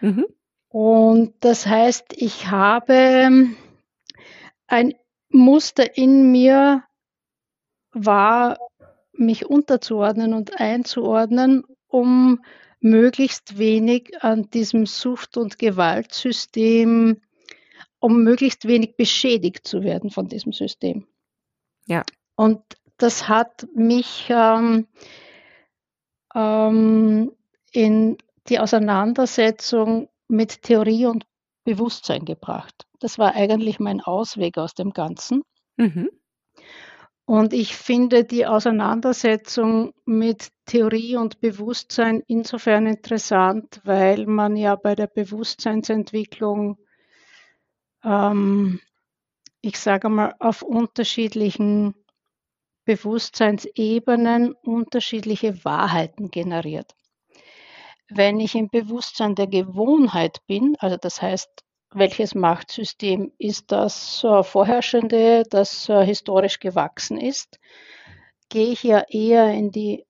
Mhm. 0.00 0.26
Und 0.68 1.34
das 1.40 1.66
heißt, 1.66 2.14
ich 2.16 2.46
habe 2.48 3.48
ein 4.68 4.94
Muster 5.28 5.96
in 5.96 6.30
mir 6.30 6.84
war 7.92 8.58
mich 9.12 9.46
unterzuordnen 9.46 10.32
und 10.32 10.60
einzuordnen, 10.60 11.64
um 11.88 12.40
möglichst 12.80 13.58
wenig 13.58 14.22
an 14.22 14.48
diesem 14.50 14.86
Sucht- 14.86 15.36
und 15.36 15.58
Gewaltsystem, 15.58 17.20
um 17.98 18.22
möglichst 18.22 18.66
wenig 18.66 18.96
beschädigt 18.96 19.66
zu 19.66 19.82
werden 19.82 20.10
von 20.10 20.28
diesem 20.28 20.52
System. 20.52 21.06
Ja. 21.86 22.02
Und 22.40 22.62
das 22.96 23.28
hat 23.28 23.68
mich 23.74 24.28
ähm, 24.30 24.86
ähm, 26.34 27.32
in 27.70 28.16
die 28.48 28.58
Auseinandersetzung 28.58 30.08
mit 30.26 30.62
Theorie 30.62 31.04
und 31.04 31.26
Bewusstsein 31.64 32.24
gebracht. 32.24 32.86
Das 32.98 33.18
war 33.18 33.34
eigentlich 33.34 33.78
mein 33.78 34.00
Ausweg 34.00 34.56
aus 34.56 34.72
dem 34.72 34.92
Ganzen. 34.94 35.42
Mhm. 35.76 36.08
Und 37.26 37.52
ich 37.52 37.76
finde 37.76 38.24
die 38.24 38.46
Auseinandersetzung 38.46 39.92
mit 40.06 40.48
Theorie 40.64 41.16
und 41.16 41.42
Bewusstsein 41.42 42.22
insofern 42.26 42.86
interessant, 42.86 43.82
weil 43.84 44.24
man 44.24 44.56
ja 44.56 44.76
bei 44.76 44.94
der 44.94 45.08
Bewusstseinsentwicklung, 45.08 46.78
ähm, 48.02 48.80
ich 49.60 49.78
sage 49.78 50.08
mal, 50.08 50.34
auf 50.38 50.62
unterschiedlichen 50.62 51.99
Bewusstseinsebenen 52.84 54.54
unterschiedliche 54.62 55.64
Wahrheiten 55.64 56.30
generiert. 56.30 56.94
Wenn 58.08 58.40
ich 58.40 58.54
im 58.54 58.68
Bewusstsein 58.68 59.34
der 59.34 59.46
Gewohnheit 59.46 60.38
bin, 60.46 60.76
also 60.80 60.96
das 60.96 61.22
heißt 61.22 61.64
welches 61.92 62.34
Machtsystem 62.34 63.32
ist 63.38 63.72
das 63.72 64.22
äh, 64.22 64.42
vorherrschende, 64.42 65.42
das 65.50 65.88
äh, 65.88 66.04
historisch 66.04 66.60
gewachsen 66.60 67.18
ist, 67.18 67.58
gehe 68.48 68.68
ich 68.68 68.82
ja 68.82 69.04
eher 69.08 69.52
in 69.52 69.70
die 69.70 70.06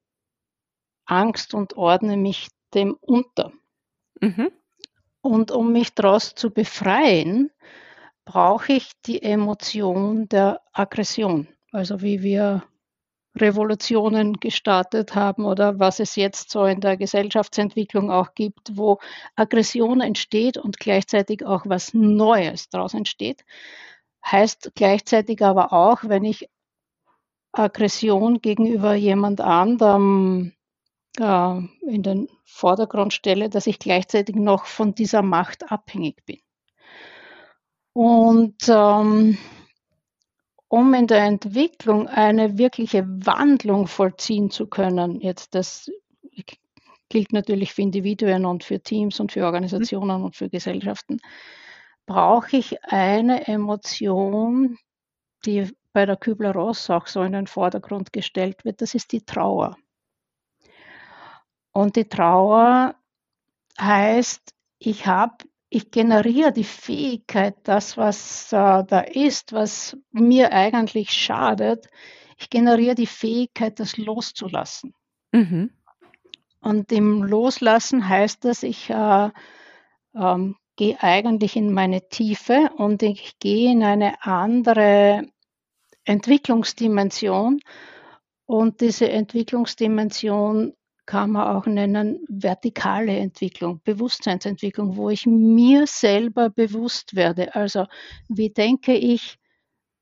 Angst 1.06 1.54
und 1.54 1.76
ordne 1.76 2.16
mich 2.16 2.48
dem 2.74 2.96
unter. 3.00 3.52
Mhm. 4.20 4.50
Und 5.22 5.50
um 5.50 5.72
mich 5.72 5.94
daraus 5.94 6.34
zu 6.34 6.50
befreien, 6.50 7.50
brauche 8.24 8.74
ich 8.74 8.92
die 9.06 9.22
Emotion 9.22 10.28
der 10.28 10.60
Aggression. 10.72 11.48
Also 11.72 12.02
wie 12.02 12.22
wir 12.22 12.64
Revolutionen 13.36 14.34
gestartet 14.34 15.14
haben 15.14 15.44
oder 15.44 15.78
was 15.78 16.00
es 16.00 16.16
jetzt 16.16 16.50
so 16.50 16.64
in 16.64 16.80
der 16.80 16.96
Gesellschaftsentwicklung 16.96 18.10
auch 18.10 18.34
gibt, 18.34 18.76
wo 18.76 18.98
Aggression 19.36 20.00
entsteht 20.00 20.58
und 20.58 20.80
gleichzeitig 20.80 21.46
auch 21.46 21.62
was 21.66 21.94
Neues 21.94 22.68
daraus 22.70 22.94
entsteht. 22.94 23.44
Heißt 24.26 24.72
gleichzeitig 24.74 25.42
aber 25.42 25.72
auch, 25.72 26.00
wenn 26.02 26.24
ich 26.24 26.50
Aggression 27.52 28.40
gegenüber 28.40 28.94
jemand 28.94 29.40
anderem 29.40 30.52
äh, 31.18 31.58
in 31.86 32.02
den 32.02 32.28
Vordergrund 32.44 33.12
stelle, 33.12 33.48
dass 33.48 33.66
ich 33.66 33.78
gleichzeitig 33.78 34.34
noch 34.34 34.66
von 34.66 34.94
dieser 34.94 35.22
Macht 35.22 35.70
abhängig 35.70 36.24
bin. 36.26 36.40
Und 37.92 38.56
ähm, 38.68 39.38
um 40.70 40.94
in 40.94 41.08
der 41.08 41.24
Entwicklung 41.24 42.06
eine 42.06 42.56
wirkliche 42.56 43.04
Wandlung 43.04 43.88
vollziehen 43.88 44.52
zu 44.52 44.68
können, 44.68 45.20
jetzt 45.20 45.56
das 45.56 45.90
gilt 47.08 47.32
natürlich 47.32 47.74
für 47.74 47.82
Individuen 47.82 48.46
und 48.46 48.62
für 48.62 48.80
Teams 48.80 49.18
und 49.18 49.32
für 49.32 49.44
Organisationen 49.44 50.22
und 50.22 50.36
für 50.36 50.48
Gesellschaften, 50.48 51.18
brauche 52.06 52.56
ich 52.56 52.84
eine 52.84 53.48
Emotion, 53.48 54.78
die 55.44 55.68
bei 55.92 56.06
der 56.06 56.16
Kübler-Ross 56.16 56.88
auch 56.88 57.08
so 57.08 57.22
in 57.22 57.32
den 57.32 57.48
Vordergrund 57.48 58.12
gestellt 58.12 58.64
wird, 58.64 58.80
das 58.80 58.94
ist 58.94 59.10
die 59.10 59.24
Trauer. 59.24 59.76
Und 61.72 61.96
die 61.96 62.08
Trauer 62.08 62.94
heißt, 63.80 64.54
ich 64.78 65.08
habe 65.08 65.34
ich 65.70 65.92
generiere 65.92 66.52
die 66.52 66.64
Fähigkeit, 66.64 67.54
das, 67.62 67.96
was 67.96 68.52
äh, 68.52 68.84
da 68.84 69.00
ist, 69.00 69.52
was 69.52 69.96
mir 70.10 70.52
eigentlich 70.52 71.10
schadet, 71.10 71.86
ich 72.36 72.50
generiere 72.50 72.96
die 72.96 73.06
Fähigkeit, 73.06 73.78
das 73.78 73.96
loszulassen. 73.96 74.94
Mhm. 75.32 75.70
Und 76.60 76.90
im 76.90 77.22
Loslassen 77.22 78.08
heißt 78.08 78.44
das, 78.44 78.64
ich 78.64 78.90
äh, 78.90 79.30
ähm, 80.14 80.56
gehe 80.76 81.00
eigentlich 81.02 81.56
in 81.56 81.72
meine 81.72 82.08
Tiefe 82.08 82.70
und 82.76 83.02
ich 83.02 83.38
gehe 83.38 83.70
in 83.70 83.84
eine 83.84 84.24
andere 84.24 85.26
Entwicklungsdimension. 86.04 87.60
Und 88.46 88.80
diese 88.80 89.08
Entwicklungsdimension 89.08 90.74
kann 91.10 91.32
man 91.32 91.56
auch 91.56 91.66
nennen, 91.66 92.24
vertikale 92.28 93.18
Entwicklung, 93.18 93.80
Bewusstseinsentwicklung, 93.82 94.94
wo 94.94 95.10
ich 95.10 95.26
mir 95.26 95.88
selber 95.88 96.50
bewusst 96.50 97.16
werde. 97.16 97.56
Also 97.56 97.86
wie 98.28 98.50
denke 98.50 98.94
ich, 98.94 99.40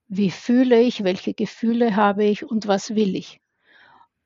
wie 0.09 0.31
fühle 0.31 0.83
ich, 0.83 1.05
welche 1.05 1.33
Gefühle 1.33 1.97
habe 1.97 2.25
ich 2.25 2.45
und 2.45 2.67
was 2.67 2.95
will 2.95 3.17
ich. 3.17 3.41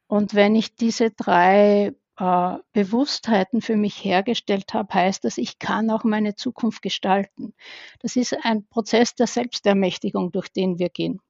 Und 0.08 0.34
wenn 0.34 0.56
ich 0.56 0.74
diese 0.74 1.12
drei 1.12 1.94
äh, 2.18 2.56
Bewusstheiten 2.72 3.60
für 3.60 3.76
mich 3.76 4.04
hergestellt 4.04 4.74
habe, 4.74 4.92
heißt 4.92 5.22
das, 5.22 5.38
ich 5.38 5.60
kann 5.60 5.88
auch 5.88 6.02
meine 6.02 6.34
Zukunft 6.34 6.82
gestalten. 6.82 7.54
Das 8.00 8.16
ist 8.16 8.36
ein 8.42 8.66
Prozess 8.66 9.14
der 9.14 9.28
Selbstermächtigung, 9.28 10.32
durch 10.32 10.48
den 10.48 10.80
wir 10.80 10.88
gehen. 10.88 11.20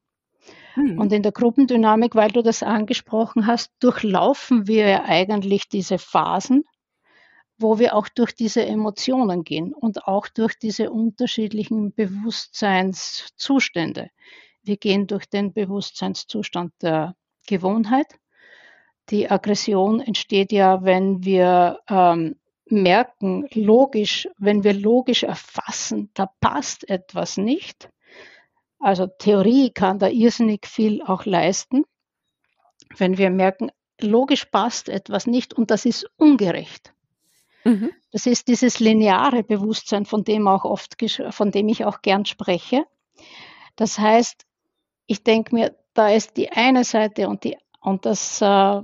Mhm. 0.76 0.98
Und 0.98 1.12
in 1.12 1.22
der 1.22 1.32
Gruppendynamik, 1.32 2.14
weil 2.14 2.30
du 2.30 2.42
das 2.42 2.62
angesprochen 2.62 3.46
hast, 3.46 3.72
durchlaufen 3.80 4.66
wir 4.66 4.88
ja 4.88 5.04
eigentlich 5.04 5.68
diese 5.68 5.98
Phasen, 5.98 6.64
wo 7.58 7.78
wir 7.78 7.94
auch 7.94 8.08
durch 8.08 8.34
diese 8.34 8.64
Emotionen 8.64 9.44
gehen 9.44 9.72
und 9.72 10.06
auch 10.06 10.28
durch 10.28 10.58
diese 10.58 10.90
unterschiedlichen 10.90 11.94
Bewusstseinszustände. 11.94 14.10
Wir 14.62 14.76
gehen 14.76 15.06
durch 15.06 15.26
den 15.26 15.52
Bewusstseinszustand 15.52 16.72
der 16.82 17.14
Gewohnheit. 17.46 18.06
Die 19.10 19.30
Aggression 19.30 20.00
entsteht 20.00 20.52
ja, 20.52 20.84
wenn 20.84 21.24
wir 21.24 21.80
ähm, 21.88 22.36
merken, 22.66 23.48
logisch, 23.52 24.28
wenn 24.38 24.64
wir 24.64 24.72
logisch 24.72 25.24
erfassen, 25.24 26.10
da 26.14 26.30
passt 26.40 26.88
etwas 26.88 27.36
nicht, 27.36 27.90
also 28.82 29.06
Theorie 29.06 29.70
kann 29.70 30.00
da 30.00 30.08
irrsinnig 30.08 30.66
viel 30.66 31.02
auch 31.02 31.24
leisten, 31.24 31.84
wenn 32.96 33.16
wir 33.16 33.30
merken, 33.30 33.70
logisch 34.00 34.46
passt 34.46 34.88
etwas 34.88 35.26
nicht 35.26 35.54
und 35.54 35.70
das 35.70 35.84
ist 35.84 36.10
ungerecht. 36.16 36.92
Mhm. 37.64 37.92
Das 38.10 38.26
ist 38.26 38.48
dieses 38.48 38.80
lineare 38.80 39.44
Bewusstsein, 39.44 40.04
von 40.04 40.24
dem 40.24 40.48
auch 40.48 40.64
oft, 40.64 40.96
von 41.30 41.52
dem 41.52 41.68
ich 41.68 41.84
auch 41.84 42.02
gern 42.02 42.24
spreche. 42.24 42.84
Das 43.76 44.00
heißt, 44.00 44.44
ich 45.06 45.22
denke 45.22 45.54
mir, 45.54 45.76
da 45.94 46.08
ist 46.10 46.36
die 46.36 46.50
eine 46.50 46.82
Seite 46.82 47.28
und 47.28 47.44
die 47.44 47.56
und 47.84 48.06
das 48.06 48.40
äh, 48.40 48.46
äh 48.46 48.82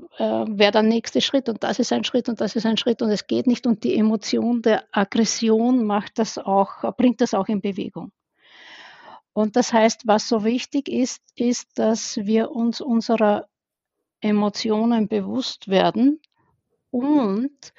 wäre 0.48 0.72
der 0.72 0.82
nächste 0.82 1.20
Schritt 1.20 1.48
und 1.48 1.62
das 1.62 1.78
ist 1.78 1.92
ein 1.92 2.04
Schritt 2.04 2.28
und 2.28 2.40
das 2.40 2.56
ist 2.56 2.66
ein 2.66 2.76
Schritt 2.76 3.02
und 3.02 3.10
es 3.10 3.26
geht 3.26 3.46
nicht 3.46 3.66
und 3.66 3.84
die 3.84 3.96
Emotion 3.96 4.62
der 4.62 4.84
Aggression 4.92 5.84
macht 5.84 6.18
das 6.18 6.36
auch, 6.36 6.96
bringt 6.96 7.20
das 7.20 7.34
auch 7.34 7.46
in 7.46 7.60
Bewegung. 7.60 8.12
Und 9.38 9.54
das 9.54 9.72
heißt, 9.72 10.08
was 10.08 10.28
so 10.28 10.42
wichtig 10.42 10.88
ist, 10.88 11.22
ist, 11.36 11.78
dass 11.78 12.16
wir 12.16 12.50
uns 12.50 12.80
unserer 12.80 13.48
Emotionen 14.20 15.06
bewusst 15.06 15.68
werden 15.68 16.20
und 16.90 17.72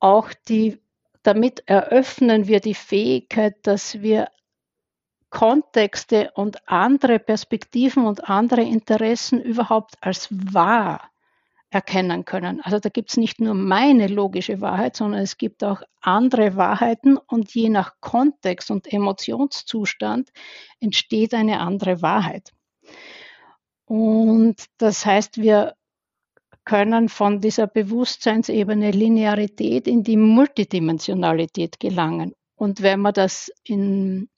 auch 0.00 0.32
die, 0.48 0.80
damit 1.22 1.62
eröffnen 1.66 2.46
wir 2.48 2.60
die 2.60 2.72
Fähigkeit, 2.72 3.56
dass 3.66 4.00
wir 4.00 4.30
Kontexte 5.28 6.30
und 6.34 6.66
andere 6.66 7.18
Perspektiven 7.18 8.06
und 8.06 8.30
andere 8.30 8.62
Interessen 8.62 9.42
überhaupt 9.42 9.96
als 10.00 10.28
wahr 10.30 11.10
erkennen 11.70 12.24
können. 12.24 12.60
Also 12.62 12.78
da 12.78 12.88
gibt 12.88 13.10
es 13.10 13.16
nicht 13.16 13.40
nur 13.40 13.54
meine 13.54 14.06
logische 14.06 14.60
Wahrheit, 14.60 14.96
sondern 14.96 15.20
es 15.20 15.36
gibt 15.36 15.62
auch 15.62 15.82
andere 16.00 16.56
Wahrheiten 16.56 17.18
und 17.18 17.54
je 17.54 17.68
nach 17.68 17.94
Kontext 18.00 18.70
und 18.70 18.90
Emotionszustand 18.90 20.30
entsteht 20.80 21.34
eine 21.34 21.60
andere 21.60 22.00
Wahrheit. 22.00 22.52
Und 23.84 24.56
das 24.78 25.04
heißt, 25.04 25.38
wir 25.38 25.74
können 26.64 27.08
von 27.08 27.40
dieser 27.40 27.66
Bewusstseinsebene 27.66 28.90
Linearität 28.90 29.86
in 29.86 30.02
die 30.02 30.18
Multidimensionalität 30.18 31.80
gelangen. 31.80 32.34
Und 32.56 32.82
wenn 32.82 33.00
man 33.00 33.14
das 33.14 33.50
in 33.64 34.28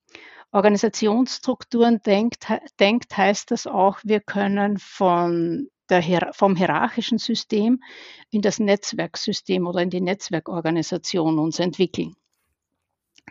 Organisationsstrukturen 0.52 2.00
denkt, 2.02 2.46
denkt 2.78 3.16
heißt 3.16 3.50
das 3.50 3.66
auch, 3.66 3.98
wir 4.04 4.20
können 4.20 4.78
von 4.78 5.68
der, 5.90 6.30
vom 6.32 6.56
hierarchischen 6.56 7.18
System 7.18 7.82
in 8.30 8.42
das 8.42 8.58
Netzwerksystem 8.58 9.66
oder 9.66 9.82
in 9.82 9.90
die 9.90 10.00
Netzwerkorganisation 10.00 11.38
uns 11.38 11.58
entwickeln. 11.58 12.14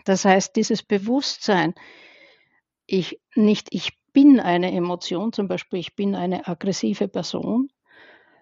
Das 0.05 0.25
heißt, 0.25 0.55
dieses 0.55 0.83
Bewusstsein, 0.83 1.73
ich 2.85 3.19
nicht 3.35 3.69
ich 3.71 3.97
bin 4.13 4.39
eine 4.39 4.71
Emotion, 4.71 5.33
zum 5.33 5.47
Beispiel 5.47 5.79
ich 5.79 5.95
bin 5.95 6.15
eine 6.15 6.47
aggressive 6.47 7.07
Person, 7.07 7.69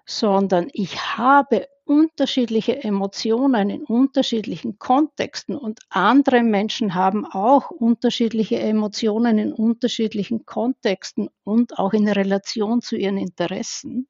sondern 0.07 0.69
ich 0.71 1.17
habe 1.17 1.67
unterschiedliche 1.83 2.83
Emotionen 2.83 3.69
in 3.69 3.83
unterschiedlichen 3.83 4.79
Kontexten 4.79 5.55
und 5.55 5.79
andere 5.89 6.43
Menschen 6.43 6.95
haben 6.95 7.25
auch 7.25 7.71
unterschiedliche 7.71 8.59
Emotionen 8.59 9.37
in 9.37 9.53
unterschiedlichen 9.53 10.45
Kontexten 10.45 11.29
und 11.43 11.77
auch 11.77 11.93
in 11.93 12.07
Relation 12.07 12.81
zu 12.81 12.95
ihren 12.95 13.17
Interessen. 13.17 14.07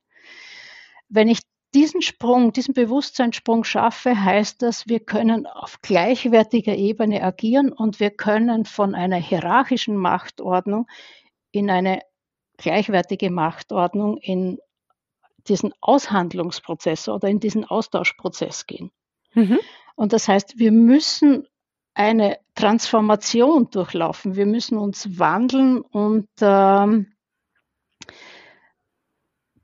Wenn 1.09 1.27
ich 1.27 1.39
diesen 1.73 2.01
Sprung, 2.01 2.53
diesen 2.53 2.73
Bewusstseinssprung 2.73 3.63
schaffe, 3.63 4.23
heißt 4.23 4.61
das, 4.61 4.87
wir 4.87 4.99
können 4.99 5.45
auf 5.47 5.81
gleichwertiger 5.81 6.75
Ebene 6.75 7.23
agieren 7.23 7.71
und 7.71 7.99
wir 7.99 8.11
können 8.11 8.65
von 8.65 8.95
einer 8.95 9.17
hierarchischen 9.17 9.97
Machtordnung 9.97 10.87
in 11.51 11.69
eine 11.69 12.01
gleichwertige 12.57 13.29
Machtordnung 13.29 14.17
in 14.17 14.59
diesen 15.49 15.73
Aushandlungsprozess 15.81 17.09
oder 17.09 17.27
in 17.27 17.39
diesen 17.39 17.65
Austauschprozess 17.65 18.65
gehen. 18.65 18.91
Mhm. 19.33 19.59
Und 19.95 20.13
das 20.13 20.27
heißt, 20.27 20.59
wir 20.59 20.71
müssen 20.71 21.47
eine 21.93 22.37
Transformation 22.53 23.69
durchlaufen. 23.71 24.35
Wir 24.35 24.45
müssen 24.45 24.77
uns 24.77 25.17
wandeln 25.17 25.81
und 25.81 26.29
ähm, 26.41 27.13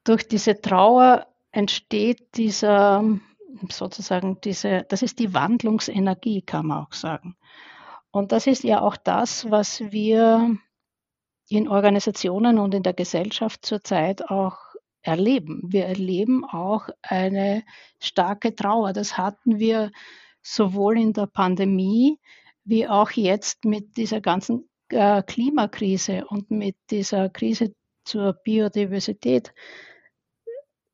durch 0.04 0.28
diese 0.28 0.60
Trauer 0.60 1.28
entsteht 1.52 2.36
dieser 2.36 3.04
sozusagen 3.70 4.42
diese, 4.42 4.84
das 4.90 5.04
ist 5.04 5.20
die 5.20 5.34
Wandlungsenergie, 5.34 6.42
kann 6.42 6.68
man 6.68 6.86
auch 6.86 6.94
sagen. 6.94 7.38
Und 8.12 8.32
das 8.32 8.48
ist 8.48 8.64
ja 8.64 8.82
auch 8.82 8.98
das, 8.98 9.50
was 9.50 9.80
wir 9.92 10.58
in 11.50 11.68
Organisationen 11.68 12.58
und 12.58 12.74
in 12.74 12.84
der 12.84 12.94
Gesellschaft 12.94 13.66
zurzeit 13.66 14.30
auch 14.30 14.58
erleben. 15.04 15.62
Wir 15.66 15.86
erleben 15.86 16.44
auch 16.46 16.90
eine 17.02 17.64
starke 18.00 18.56
Trauer. 18.56 18.94
Das 18.94 19.18
hatten 19.18 19.60
wir 19.60 19.92
sowohl 20.42 21.00
in 21.00 21.14
der 21.14 21.28
Pandemie 21.28 22.20
wie 22.66 22.88
auch 22.88 23.12
jetzt 23.12 23.66
mit 23.66 23.98
dieser 23.98 24.22
ganzen 24.22 24.70
äh, 24.90 25.22
Klimakrise 25.24 26.26
und 26.26 26.50
mit 26.50 26.76
dieser 26.90 27.30
Krise 27.30 27.74
zur 28.06 28.34
Biodiversität. 28.34 29.54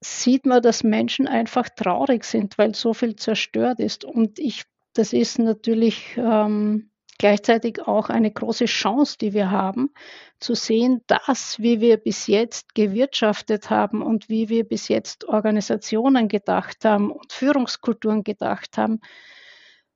Sieht 0.02 0.46
man, 0.46 0.62
dass 0.62 0.84
Menschen 0.84 1.28
einfach 1.28 1.70
traurig 1.70 2.24
sind, 2.24 2.58
weil 2.58 2.74
so 2.74 2.94
viel 2.94 3.16
zerstört 3.16 3.80
ist. 3.80 4.06
Und 4.06 4.40
ich, 4.40 4.64
das 4.94 5.14
ist 5.14 5.40
natürlich 5.40 6.16
ähm, 6.18 6.90
gleichzeitig 7.20 7.86
auch 7.86 8.10
eine 8.10 8.32
große 8.32 8.66
Chance, 8.66 9.18
die 9.20 9.34
wir 9.34 9.52
haben, 9.52 9.92
zu 10.40 10.56
sehen, 10.56 11.04
dass, 11.06 11.60
wie 11.60 11.82
wir 11.82 11.98
bis 11.98 12.26
jetzt 12.26 12.74
gewirtschaftet 12.74 13.70
haben 13.70 14.02
und 14.02 14.30
wie 14.30 14.50
wir 14.50 14.64
bis 14.64 14.88
jetzt 14.88 15.26
Organisationen 15.26 16.30
gedacht 16.30 16.86
haben 16.86 17.12
und 17.12 17.32
Führungskulturen 17.32 18.24
gedacht 18.24 18.78
haben, 18.78 19.02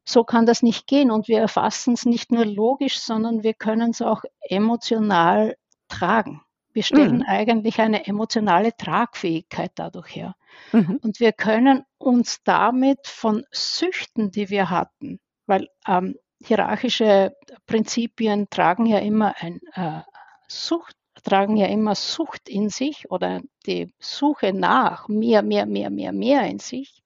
so 0.06 0.26
kann 0.26 0.46
das 0.46 0.62
nicht 0.62 0.86
gehen. 0.86 1.12
Und 1.12 1.30
wir 1.30 1.40
erfassen 1.40 1.94
es 1.94 2.06
nicht 2.06 2.32
nur 2.32 2.46
logisch, 2.46 3.00
sondern 3.00 3.42
wir 3.42 3.54
können 3.54 3.92
es 3.92 4.02
auch 4.02 4.24
emotional 4.42 5.56
tragen. 5.88 6.42
Wir 6.74 6.84
stellen 6.84 7.18
mhm. 7.18 7.26
eigentlich 7.26 7.80
eine 7.80 8.06
emotionale 8.06 8.76
Tragfähigkeit 8.76 9.72
dadurch 9.76 10.14
her. 10.14 10.36
Mhm. 10.74 11.00
Und 11.02 11.20
wir 11.22 11.32
können 11.32 11.86
uns 12.00 12.44
damit 12.44 13.08
von 13.08 13.46
Süchten, 13.52 14.32
die 14.32 14.50
wir 14.50 14.70
hatten, 14.70 15.20
weil 15.46 15.70
ähm, 15.88 16.16
hierarchische 16.44 17.36
Prinzipien 17.66 18.50
tragen 18.50 18.86
ja 18.86 19.00
immer 19.00 19.36
ein 19.40 19.60
äh, 19.74 20.02
Sucht, 20.48 20.96
tragen 21.24 21.58
ja 21.58 21.68
immer 21.68 21.96
Sucht 21.96 22.50
in 22.50 22.70
sich 22.70 23.10
oder 23.10 23.42
die 23.66 23.94
Suche 24.00 24.54
nach 24.54 25.08
mehr, 25.08 25.42
mehr, 25.42 25.66
mehr, 25.66 25.90
mehr, 25.90 26.12
mehr 26.12 26.44
in 26.44 26.60
sich. 26.60 27.02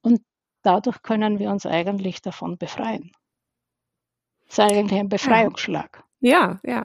Und 0.00 0.22
dadurch 0.62 1.02
können 1.02 1.38
wir 1.38 1.50
uns 1.50 1.66
eigentlich 1.66 2.20
davon 2.20 2.58
befreien. 2.58 3.12
Das 4.46 4.58
ist 4.58 4.60
eigentlich 4.60 5.00
ein 5.00 5.08
Befreiungsschlag. 5.08 6.04
Ja, 6.20 6.60
ja. 6.64 6.84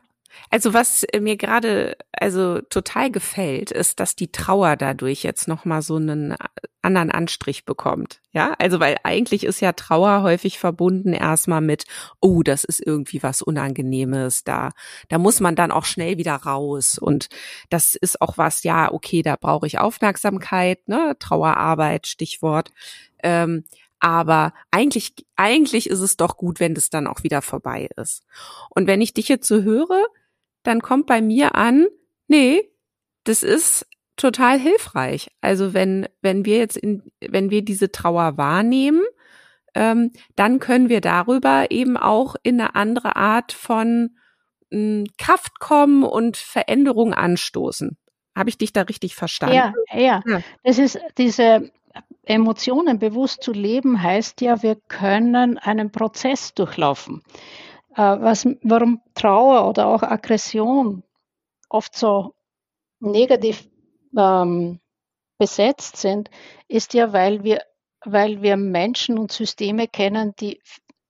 Also 0.50 0.74
was 0.74 1.06
mir 1.20 1.38
gerade 1.38 1.98
also 2.12 2.62
total 2.62 3.12
gefällt, 3.12 3.72
ist, 3.72 4.00
dass 4.00 4.16
die 4.16 4.32
Trauer 4.32 4.76
dadurch 4.76 5.24
jetzt 5.24 5.48
noch 5.48 5.66
mal 5.66 5.82
so 5.82 5.96
einen 5.96 6.36
anderen 6.82 7.12
Anstrich 7.12 7.66
bekommt. 7.66 8.22
Ja, 8.32 8.54
also 8.60 8.80
weil 8.80 8.98
eigentlich 9.04 9.44
ist 9.44 9.60
ja 9.60 9.74
Trauer 9.74 10.22
häufig 10.22 10.60
verbunden 10.60 11.14
erstmal 11.14 11.62
mit, 11.62 11.86
oh, 12.22 12.44
das 12.44 12.64
ist 12.64 12.86
irgendwie 12.86 13.22
was 13.24 13.42
Unangenehmes, 13.42 14.44
da 14.44 14.72
da 15.10 15.18
muss 15.18 15.40
man 15.40 15.56
dann 15.56 15.72
auch 15.72 15.86
schnell 15.86 16.18
wieder 16.18 16.36
raus 16.36 16.98
und 16.98 17.28
das 17.70 17.96
ist 17.96 18.22
auch 18.22 18.38
was, 18.38 18.64
ja, 18.64 18.92
okay, 18.92 19.22
da 19.22 19.36
brauche 19.36 19.68
ich 19.68 19.80
Aufmerksamkeit, 19.80 20.88
ne, 20.88 21.16
Trauerarbeit, 21.20 22.08
Stichwort. 22.08 22.72
Ähm, 23.22 23.66
aber 24.00 24.54
eigentlich, 24.72 25.14
eigentlich 25.36 25.90
ist 25.90 26.02
es 26.02 26.18
doch 26.18 26.38
gut, 26.38 26.60
wenn 26.60 26.76
das 26.76 26.90
dann 26.90 27.08
auch 27.08 27.24
wieder 27.24 27.42
vorbei 27.42 27.90
ist. 27.96 28.24
Und 28.70 28.88
wenn 28.88 29.02
ich 29.02 29.14
dich 29.14 29.28
jetzt 29.28 29.48
so 29.48 29.64
höre, 29.64 30.06
dann 30.68 30.82
kommt 30.82 31.06
bei 31.06 31.22
mir 31.22 31.56
an, 31.56 31.88
nee, 32.28 32.62
das 33.24 33.42
ist 33.42 33.88
total 34.18 34.60
hilfreich. 34.60 35.30
Also 35.42 35.74
wenn, 35.74 36.08
wenn 36.22 36.44
wir 36.44 36.58
jetzt 36.58 36.76
in, 36.76 37.04
wenn 37.22 37.50
wir 37.50 37.64
diese 37.64 37.92
Trauer 37.92 38.38
wahrnehmen, 38.38 39.04
ähm, 39.76 40.12
dann 40.36 40.60
können 40.60 40.90
wir 40.90 41.02
darüber 41.02 41.72
eben 41.72 41.96
auch 41.96 42.36
in 42.44 42.60
eine 42.60 42.76
andere 42.76 43.16
Art 43.16 43.54
von 43.54 44.18
mh, 44.72 44.78
hm, 44.78 45.06
Kraft 45.18 45.60
kommen 45.60 46.04
und 46.04 46.36
Veränderung 46.36 47.14
anstoßen. 47.14 47.98
Habe 48.36 48.50
ich 48.50 48.58
dich 48.58 48.74
da 48.74 48.82
richtig 48.82 49.16
verstanden? 49.16 49.56
Ja, 49.56 49.74
ja. 49.94 50.22
ja. 50.28 50.42
Das 50.64 50.80
ist 50.80 51.00
diese 51.18 51.72
Emotionen 52.26 53.00
bewusst 53.00 53.42
zu 53.42 53.54
leben, 53.54 54.02
heißt 54.02 54.42
ja, 54.42 54.62
wir 54.62 54.76
können 54.76 55.58
einen 55.58 55.92
Prozess 55.92 56.54
durchlaufen. 56.54 57.24
Äh, 57.98 58.22
was, 58.22 58.46
warum 58.62 59.02
Trauer 59.16 59.68
oder 59.68 59.88
auch 59.88 60.04
Aggression 60.04 61.04
oft 61.68 61.96
so 61.96 62.36
negativ 63.00 63.68
ähm, 64.16 64.80
besetzt 65.40 65.98
sind, 65.98 66.30
ist 66.68 66.94
ja, 66.94 67.12
weil 67.12 67.44
wir, 67.44 67.64
weil 68.06 68.42
wir 68.44 68.56
Menschen 68.56 69.18
und 69.18 69.32
Systeme 69.32 69.88
kennen, 69.88 70.34
die 70.40 70.62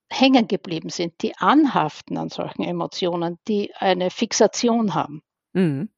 hängen 0.10 0.48
geblieben 0.48 0.90
sind, 0.90 1.22
die 1.22 1.36
anhaften 1.38 2.18
an 2.18 2.30
solchen 2.30 2.64
Emotionen, 2.64 3.38
die 3.48 3.74
eine 3.76 4.10
Fixation 4.10 4.94
haben. 4.96 5.22
Mhm. 5.52 5.90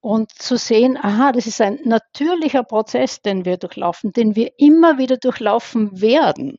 Und 0.00 0.32
zu 0.32 0.56
sehen, 0.56 0.96
aha, 0.96 1.32
das 1.32 1.46
ist 1.46 1.60
ein 1.60 1.80
natürlicher 1.84 2.62
Prozess, 2.62 3.20
den 3.20 3.44
wir 3.44 3.58
durchlaufen, 3.58 4.12
den 4.12 4.36
wir 4.36 4.52
immer 4.56 4.96
wieder 4.96 5.18
durchlaufen 5.18 6.00
werden. 6.00 6.58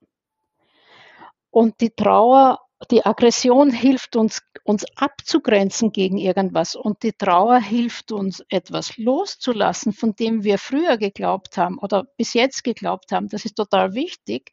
Und 1.49 1.81
die 1.81 1.91
Trauer 1.91 2.59
die 2.91 3.05
Aggression 3.05 3.71
hilft 3.71 4.15
uns, 4.15 4.43
uns 4.63 4.85
abzugrenzen 4.95 5.91
gegen 5.91 6.17
irgendwas 6.17 6.75
und 6.75 7.01
die 7.03 7.13
Trauer 7.13 7.59
hilft 7.59 8.11
uns, 8.11 8.43
etwas 8.49 8.97
loszulassen, 8.97 9.93
von 9.93 10.15
dem 10.15 10.43
wir 10.43 10.57
früher 10.57 10.97
geglaubt 10.97 11.57
haben 11.57 11.79
oder 11.79 12.03
bis 12.17 12.33
jetzt 12.33 12.63
geglaubt 12.63 13.11
haben. 13.11 13.29
Das 13.29 13.45
ist 13.45 13.55
total 13.55 13.93
wichtig. 13.93 14.51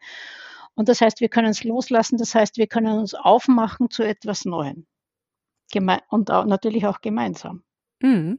Und 0.74 0.88
das 0.88 1.00
heißt, 1.00 1.20
wir 1.20 1.28
können 1.28 1.50
es 1.50 1.64
loslassen, 1.64 2.16
das 2.16 2.34
heißt, 2.34 2.56
wir 2.56 2.66
können 2.66 2.98
uns 2.98 3.14
aufmachen 3.14 3.90
zu 3.90 4.02
etwas 4.02 4.44
Neuem. 4.44 4.86
Geme 5.70 6.00
und 6.08 6.30
auch, 6.30 6.46
natürlich 6.46 6.86
auch 6.86 7.00
gemeinsam. 7.00 7.62
Mhm. 8.00 8.38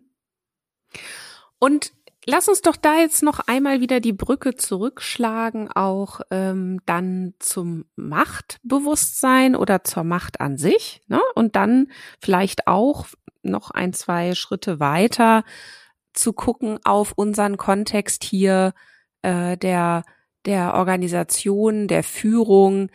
Und 1.60 1.94
Lass 2.28 2.48
uns 2.48 2.62
doch 2.62 2.76
da 2.76 2.98
jetzt 2.98 3.22
noch 3.22 3.40
einmal 3.40 3.82
wieder 3.82 4.00
die 4.00 4.14
Brücke 4.14 4.56
zurückschlagen, 4.56 5.70
auch 5.72 6.22
ähm, 6.32 6.82
dann 6.88 7.36
zum 7.38 7.86
Machtbewusstsein 7.96 9.56
oder 9.56 9.84
zur 9.84 10.04
Macht 10.04 10.42
an 10.42 10.58
sich. 10.58 11.02
Ne? 11.08 11.22
Und 11.36 11.56
dann 11.56 11.88
vielleicht 12.20 12.68
auch 12.68 13.06
noch 13.44 13.70
ein, 13.70 13.94
zwei 13.94 14.34
Schritte 14.34 14.80
weiter 14.80 15.44
zu 16.14 16.34
gucken 16.34 16.80
auf 16.84 17.12
unseren 17.12 17.58
Kontext 17.58 18.24
hier 18.24 18.74
äh, 19.22 19.56
der, 19.56 20.04
der 20.46 20.74
Organisation, 20.74 21.88
der 21.88 22.04
Führung. 22.04 22.90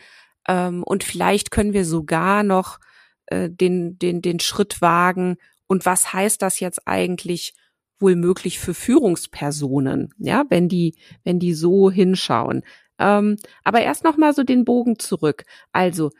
Ähm, 0.49 0.83
und 0.83 1.05
vielleicht 1.05 1.53
können 1.53 1.73
wir 1.73 1.85
sogar 1.85 2.43
noch 2.43 2.81
äh, 3.27 3.49
den, 3.49 3.97
den, 3.97 4.23
den 4.23 4.40
Schritt 4.40 4.83
wagen. 4.83 5.37
Und 5.69 5.87
was 5.87 6.12
heißt 6.12 6.43
das 6.43 6.59
jetzt 6.59 6.88
eigentlich 6.88 7.55
wohl 8.00 8.16
möglich 8.16 8.58
für 8.58 8.74
Führungspersonen, 8.74 10.14
ja, 10.18 10.44
wenn 10.48 10.68
die, 10.68 10.96
wenn 11.24 11.38
die 11.38 11.54
so 11.54 11.90
hinschauen. 11.90 12.62
Ähm, 12.98 13.36
aber 13.64 13.80
erst 13.80 14.04
noch 14.04 14.16
mal 14.16 14.34
so 14.34 14.42
den 14.42 14.64
Bogen 14.64 14.98
zurück. 14.98 15.44
Also, 15.72 16.10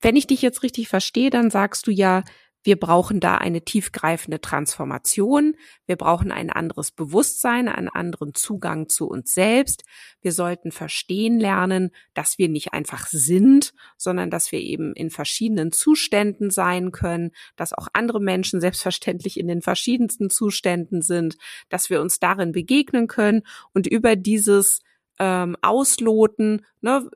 wenn 0.00 0.16
ich 0.16 0.26
dich 0.26 0.42
jetzt 0.42 0.62
richtig 0.62 0.88
verstehe, 0.88 1.30
dann 1.30 1.50
sagst 1.50 1.86
du 1.86 1.90
ja, 1.90 2.22
wir 2.64 2.78
brauchen 2.78 3.20
da 3.20 3.36
eine 3.36 3.64
tiefgreifende 3.64 4.40
Transformation. 4.40 5.56
Wir 5.86 5.96
brauchen 5.96 6.32
ein 6.32 6.50
anderes 6.50 6.90
Bewusstsein, 6.90 7.68
einen 7.68 7.88
anderen 7.88 8.34
Zugang 8.34 8.88
zu 8.88 9.08
uns 9.08 9.32
selbst. 9.32 9.84
Wir 10.20 10.32
sollten 10.32 10.72
verstehen 10.72 11.38
lernen, 11.38 11.90
dass 12.14 12.38
wir 12.38 12.48
nicht 12.48 12.72
einfach 12.72 13.06
sind, 13.06 13.72
sondern 13.96 14.30
dass 14.30 14.50
wir 14.50 14.60
eben 14.60 14.92
in 14.94 15.10
verschiedenen 15.10 15.72
Zuständen 15.72 16.50
sein 16.50 16.90
können, 16.90 17.30
dass 17.56 17.72
auch 17.72 17.88
andere 17.92 18.20
Menschen 18.20 18.60
selbstverständlich 18.60 19.38
in 19.38 19.46
den 19.46 19.62
verschiedensten 19.62 20.28
Zuständen 20.28 21.00
sind, 21.00 21.36
dass 21.68 21.90
wir 21.90 22.00
uns 22.00 22.18
darin 22.18 22.52
begegnen 22.52 23.06
können 23.06 23.42
und 23.72 23.86
über 23.86 24.16
dieses 24.16 24.80
ähm, 25.20 25.56
Ausloten, 25.62 26.66
ne, 26.80 27.08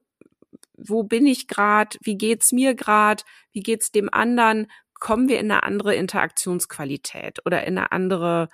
wo 0.77 1.03
bin 1.05 1.27
ich 1.27 1.49
gerade, 1.49 1.97
wie 2.03 2.17
geht's 2.17 2.53
mir 2.53 2.75
gerade, 2.75 3.23
wie 3.53 3.61
geht's 3.61 3.93
dem 3.93 4.13
anderen, 4.13 4.67
kommen 5.03 5.29
wir 5.29 5.41
in 5.41 5.51
eine 5.51 5.65
andere 5.65 5.97
Interaktionsqualität 5.97 7.41
oder 7.45 7.67
in 7.67 7.77
eine 7.77 7.91
andere 7.91 8.49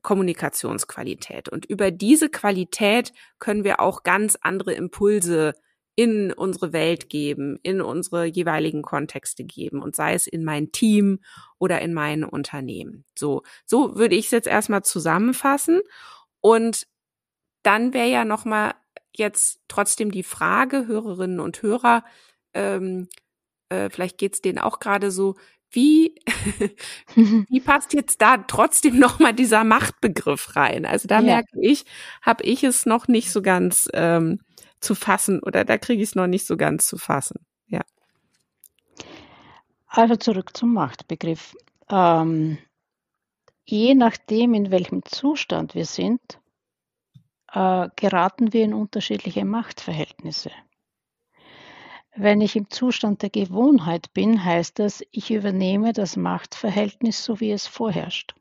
Kommunikationsqualität. 0.00 1.50
Und 1.50 1.66
über 1.66 1.90
diese 1.90 2.30
Qualität 2.30 3.12
können 3.38 3.64
wir 3.64 3.80
auch 3.80 4.02
ganz 4.02 4.38
andere 4.40 4.72
Impulse 4.72 5.52
in 5.94 6.32
unsere 6.32 6.72
Welt 6.72 7.10
geben, 7.10 7.58
in 7.62 7.82
unsere 7.82 8.24
jeweiligen 8.24 8.80
Kontexte 8.80 9.44
geben 9.44 9.82
und 9.82 9.94
sei 9.94 10.14
es 10.14 10.26
in 10.26 10.42
mein 10.42 10.72
Team 10.72 11.20
oder 11.58 11.82
in 11.82 11.92
mein 11.92 12.24
Unternehmen. 12.24 13.04
So, 13.14 13.42
so 13.66 13.94
würde 13.94 14.14
ich 14.14 14.24
es 14.24 14.30
jetzt 14.30 14.48
erstmal 14.48 14.84
zusammenfassen 14.84 15.82
und 16.40 16.86
dann 17.62 17.92
wäre 17.92 18.08
ja 18.08 18.24
noch 18.24 18.46
mal 18.46 18.72
jetzt 19.12 19.60
trotzdem 19.68 20.10
die 20.10 20.22
Frage, 20.22 20.86
Hörerinnen 20.86 21.40
und 21.40 21.60
Hörer, 21.60 22.06
ähm, 22.54 23.06
äh, 23.68 23.90
vielleicht 23.90 24.18
geht's 24.18 24.40
denen 24.40 24.58
auch 24.58 24.78
gerade 24.78 25.10
so, 25.10 25.36
wie, 25.74 26.14
wie 27.14 27.60
passt 27.60 27.92
jetzt 27.92 28.20
da 28.20 28.38
trotzdem 28.38 28.98
nochmal 28.98 29.34
dieser 29.34 29.64
Machtbegriff 29.64 30.56
rein? 30.56 30.86
Also 30.86 31.08
da 31.08 31.16
ja. 31.16 31.22
merke 31.22 31.60
ich, 31.60 31.84
habe 32.22 32.44
ich 32.44 32.64
es 32.64 32.86
noch 32.86 33.08
nicht 33.08 33.30
so 33.30 33.42
ganz 33.42 33.88
ähm, 33.92 34.40
zu 34.80 34.94
fassen 34.94 35.40
oder 35.40 35.64
da 35.64 35.78
kriege 35.78 36.02
ich 36.02 36.10
es 36.10 36.14
noch 36.14 36.26
nicht 36.26 36.46
so 36.46 36.56
ganz 36.56 36.86
zu 36.86 36.98
fassen. 36.98 37.44
Ja. 37.66 37.80
Also 39.86 40.16
zurück 40.16 40.56
zum 40.56 40.72
Machtbegriff. 40.72 41.56
Ähm, 41.88 42.58
je 43.64 43.94
nachdem, 43.94 44.54
in 44.54 44.70
welchem 44.70 45.04
Zustand 45.04 45.74
wir 45.74 45.86
sind, 45.86 46.40
äh, 47.52 47.88
geraten 47.96 48.52
wir 48.52 48.64
in 48.64 48.74
unterschiedliche 48.74 49.44
Machtverhältnisse. 49.44 50.50
Wenn 52.16 52.40
ich 52.40 52.54
im 52.54 52.70
Zustand 52.70 53.22
der 53.22 53.30
Gewohnheit 53.30 54.12
bin, 54.12 54.44
heißt 54.44 54.78
das, 54.78 55.02
ich 55.10 55.32
übernehme 55.32 55.92
das 55.92 56.16
Machtverhältnis, 56.16 57.24
so 57.24 57.40
wie 57.40 57.50
es 57.50 57.66
vorherrscht. 57.66 58.34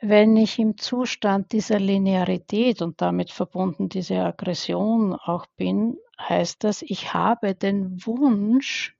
Wenn 0.00 0.36
ich 0.38 0.58
im 0.58 0.78
Zustand 0.78 1.52
dieser 1.52 1.78
Linearität 1.78 2.80
und 2.80 3.02
damit 3.02 3.30
verbunden 3.30 3.90
diese 3.90 4.24
Aggression 4.24 5.14
auch 5.14 5.44
bin, 5.56 5.98
heißt 6.18 6.64
das, 6.64 6.80
ich 6.80 7.12
habe 7.12 7.54
den 7.54 8.06
Wunsch, 8.06 8.96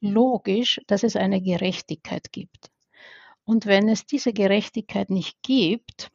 logisch, 0.00 0.78
dass 0.86 1.04
es 1.04 1.16
eine 1.16 1.40
Gerechtigkeit 1.40 2.32
gibt. 2.32 2.70
Und 3.44 3.64
wenn 3.64 3.88
es 3.88 4.04
diese 4.04 4.34
Gerechtigkeit 4.34 5.08
nicht 5.08 5.42
gibt, 5.42 6.10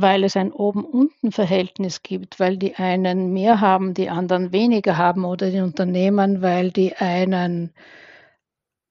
weil 0.00 0.24
es 0.24 0.36
ein 0.36 0.52
Oben-Unten-Verhältnis 0.52 2.02
gibt, 2.02 2.40
weil 2.40 2.56
die 2.56 2.76
einen 2.76 3.32
mehr 3.32 3.60
haben, 3.60 3.94
die 3.94 4.10
anderen 4.10 4.52
weniger 4.52 4.96
haben 4.96 5.24
oder 5.24 5.50
die 5.50 5.60
Unternehmen, 5.60 6.42
weil 6.42 6.70
die 6.70 6.96
einen 6.96 7.72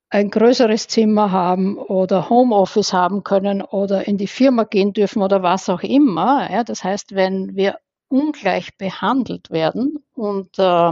ein 0.09 0.29
größeres 0.29 0.87
Zimmer 0.87 1.31
haben 1.31 1.77
oder 1.77 2.29
Homeoffice 2.29 2.93
haben 2.93 3.23
können 3.23 3.61
oder 3.61 4.07
in 4.07 4.17
die 4.17 4.27
Firma 4.27 4.63
gehen 4.63 4.93
dürfen 4.93 5.21
oder 5.21 5.43
was 5.43 5.69
auch 5.69 5.83
immer. 5.83 6.49
Ja, 6.49 6.63
das 6.63 6.83
heißt, 6.83 7.13
wenn 7.13 7.55
wir 7.55 7.79
ungleich 8.07 8.77
behandelt 8.77 9.51
werden 9.51 10.03
und 10.13 10.57
äh, 10.59 10.91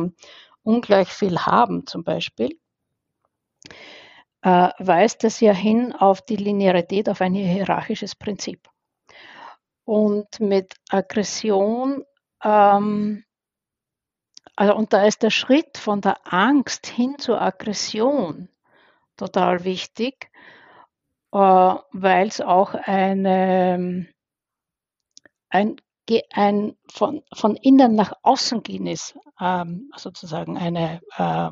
ungleich 0.63 1.07
viel 1.09 1.39
haben 1.39 1.87
zum 1.87 2.03
Beispiel, 2.03 2.59
äh, 4.41 4.69
weist 4.79 5.23
das 5.23 5.39
ja 5.39 5.53
hin 5.53 5.93
auf 5.93 6.21
die 6.21 6.35
Linearität, 6.35 7.07
auf 7.09 7.21
ein 7.21 7.33
hierarchisches 7.33 8.15
Prinzip. 8.15 8.69
Und 9.85 10.39
mit 10.39 10.75
Aggression, 10.89 12.03
ähm, 12.43 13.23
also 14.55 14.75
und 14.75 14.93
da 14.93 15.05
ist 15.05 15.21
der 15.21 15.29
Schritt 15.29 15.77
von 15.77 16.01
der 16.01 16.17
Angst 16.33 16.87
hin 16.87 17.17
zur 17.19 17.41
Aggression 17.41 18.49
total 19.17 19.63
wichtig, 19.63 20.31
äh, 21.31 21.37
weil 21.37 22.27
es 22.27 22.41
auch 22.41 22.73
eine, 22.73 24.07
ein, 25.49 25.81
ein 26.31 26.77
von, 26.91 27.23
von 27.33 27.55
innen 27.55 27.95
nach 27.95 28.13
außen 28.23 28.63
gehen 28.63 28.87
ist, 28.87 29.17
ähm, 29.39 29.91
sozusagen 29.95 30.57
eine, 30.57 31.01
äh, 31.17 31.49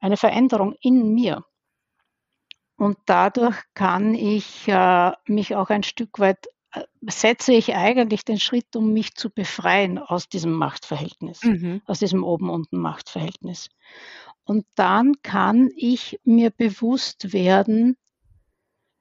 eine 0.00 0.16
Veränderung 0.16 0.74
in 0.80 1.14
mir. 1.14 1.44
Und 2.76 2.98
dadurch 3.06 3.56
kann 3.74 4.14
ich 4.14 4.66
äh, 4.66 5.12
mich 5.26 5.54
auch 5.54 5.70
ein 5.70 5.82
Stück 5.82 6.18
weit 6.18 6.48
setze 7.02 7.52
ich 7.52 7.74
eigentlich 7.74 8.24
den 8.24 8.38
Schritt, 8.38 8.76
um 8.76 8.92
mich 8.92 9.14
zu 9.14 9.30
befreien 9.30 9.98
aus 9.98 10.28
diesem 10.28 10.52
Machtverhältnis, 10.52 11.42
mhm. 11.42 11.82
aus 11.86 11.98
diesem 11.98 12.22
Oben-Unten-Machtverhältnis. 12.24 13.68
Und 14.44 14.66
dann 14.74 15.20
kann 15.22 15.70
ich 15.76 16.20
mir 16.24 16.50
bewusst 16.50 17.32
werden, 17.32 17.96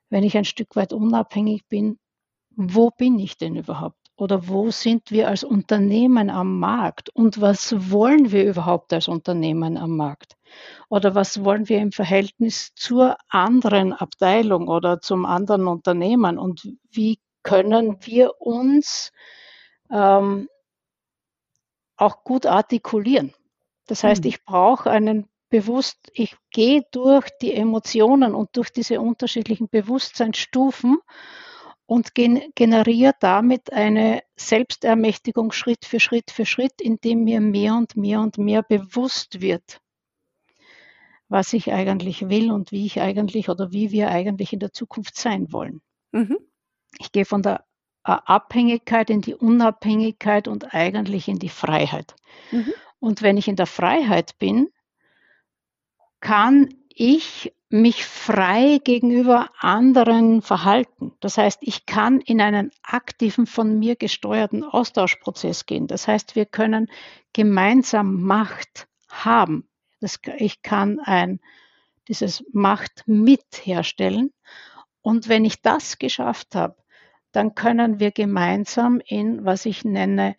wenn 0.10 0.24
ich 0.24 0.38
ein 0.38 0.46
Stück 0.46 0.76
weit 0.76 0.94
unabhängig 0.94 1.68
bin, 1.68 2.00
wo 2.56 2.90
bin 2.90 3.20
ich 3.20 3.38
denn 3.38 3.56
überhaupt? 3.56 3.96
Oder 4.16 4.50
wo 4.50 4.70
sind 4.70 5.12
wir 5.12 5.30
als 5.30 5.46
Unternehmen 5.46 6.30
am 6.30 6.60
Markt? 6.60 7.10
Und 7.10 7.40
was 7.40 7.90
wollen 7.90 8.32
wir 8.34 8.44
überhaupt 8.44 8.92
als 8.92 9.08
Unternehmen 9.08 9.78
am 9.78 9.96
Markt? 9.96 10.36
Oder 10.90 11.16
was 11.16 11.46
wollen 11.46 11.70
wir 11.70 11.80
im 11.80 11.94
Verhältnis 11.94 12.74
zur 12.76 13.16
anderen 13.30 13.94
Abteilung 13.94 14.68
oder 14.68 15.00
zum 15.00 15.26
anderen 15.26 15.68
Unternehmen? 15.68 16.38
Und 16.38 16.68
wie 16.92 17.20
können 17.50 17.98
wir 18.02 18.40
uns 18.40 19.12
ähm, 19.92 20.48
auch 21.98 22.24
gut 22.24 22.46
artikulieren. 22.46 23.34
Das 23.88 24.04
heißt, 24.04 24.24
mhm. 24.24 24.30
ich 24.30 24.46
brauche 24.46 24.92
einen 24.92 25.28
bewusst, 25.50 25.98
ich 26.14 26.38
gehe 26.52 26.84
durch 26.92 27.28
die 27.42 27.56
Emotionen 27.56 28.36
und 28.36 28.56
durch 28.56 28.70
diese 28.70 29.02
unterschiedlichen 29.02 29.68
Bewusstseinsstufen 29.68 31.00
und 31.88 32.14
gen 32.14 32.52
generiere 32.54 33.14
damit 33.20 33.74
eine 33.74 34.22
Selbstermächtigung 34.36 35.52
Schritt 35.52 35.86
für 35.86 36.00
Schritt 36.00 36.30
für 36.30 36.46
Schritt, 36.46 36.80
indem 36.80 37.24
mir 37.24 37.42
mehr 37.42 37.74
und 37.74 37.98
mehr 37.98 38.22
und 38.22 38.38
mehr 38.38 38.62
bewusst 38.62 39.42
wird, 39.42 39.82
was 41.30 41.54
ich 41.54 41.74
eigentlich 41.74 42.30
will 42.30 42.52
und 42.52 42.72
wie 42.72 42.86
ich 42.86 43.02
eigentlich 43.02 43.50
oder 43.50 43.72
wie 43.72 43.90
wir 43.90 44.12
eigentlich 44.12 44.54
in 44.54 44.60
der 44.60 44.72
Zukunft 44.72 45.18
sein 45.18 45.52
wollen. 45.52 45.82
Mhm. 46.12 46.38
Ich 46.98 47.12
gehe 47.12 47.26
von 47.26 47.42
der 47.42 47.66
äh, 48.04 48.12
Abhängigkeit 48.26 49.10
in 49.10 49.22
die 49.22 49.36
Unabhängigkeit 49.36 50.48
und 50.48 50.74
eigentlich 50.74 51.28
in 51.28 51.40
die 51.40 51.50
Freiheit. 51.50 52.16
Mhm. 52.52 52.74
Und 53.00 53.22
wenn 53.22 53.38
ich 53.38 53.48
in 53.48 53.56
der 53.56 53.68
Freiheit 53.68 54.38
bin, 54.40 54.70
kann 56.20 56.74
ich 56.90 57.54
mich 57.70 58.04
frei 58.04 58.80
gegenüber 58.84 59.52
anderen 59.60 60.42
verhalten. 60.42 61.14
Das 61.20 61.38
heißt, 61.38 61.60
ich 61.62 61.86
kann 61.86 62.20
in 62.20 62.42
einen 62.42 62.72
aktiven, 62.82 63.46
von 63.46 63.78
mir 63.78 63.96
gesteuerten 63.96 64.64
Austauschprozess 64.64 65.66
gehen. 65.66 65.88
Das 65.88 66.08
heißt, 66.08 66.36
wir 66.36 66.46
können 66.46 66.90
gemeinsam 67.32 68.24
Macht 68.24 68.88
haben. 69.08 69.70
Das, 70.02 70.20
ich 70.38 70.62
kann 70.62 71.00
ein, 71.00 71.40
dieses 72.08 72.44
Macht 72.52 73.04
mit 73.06 73.46
herstellen 73.64 74.34
und 75.02 75.30
wenn 75.30 75.46
ich 75.46 75.62
das 75.62 75.98
geschafft 75.98 76.56
habe, 76.56 76.76
dann 77.32 77.56
können 77.56 78.00
wir 78.00 78.12
gemeinsam 78.12 79.02
in, 79.06 79.46
was 79.46 79.66
ich 79.66 79.86
nenne, 79.86 80.36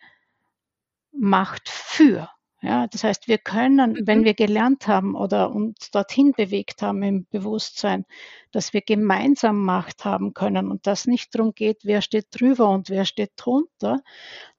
Macht 1.13 1.67
für. 1.67 2.29
Ja, 2.63 2.85
das 2.85 3.03
heißt, 3.03 3.27
wir 3.27 3.39
können, 3.39 3.93
mhm. 3.93 4.01
wenn 4.07 4.23
wir 4.23 4.35
gelernt 4.35 4.87
haben 4.87 5.15
oder 5.15 5.51
uns 5.51 5.89
dorthin 5.89 6.31
bewegt 6.31 6.83
haben 6.83 7.01
im 7.01 7.25
Bewusstsein, 7.25 8.05
dass 8.51 8.71
wir 8.71 8.81
gemeinsam 8.81 9.65
Macht 9.65 10.05
haben 10.05 10.33
können 10.33 10.69
und 10.69 10.85
dass 10.85 11.07
nicht 11.07 11.33
darum 11.33 11.53
geht, 11.55 11.79
wer 11.83 12.01
steht 12.01 12.27
drüber 12.29 12.69
und 12.69 12.89
wer 12.89 13.05
steht 13.05 13.31
drunter, 13.35 14.01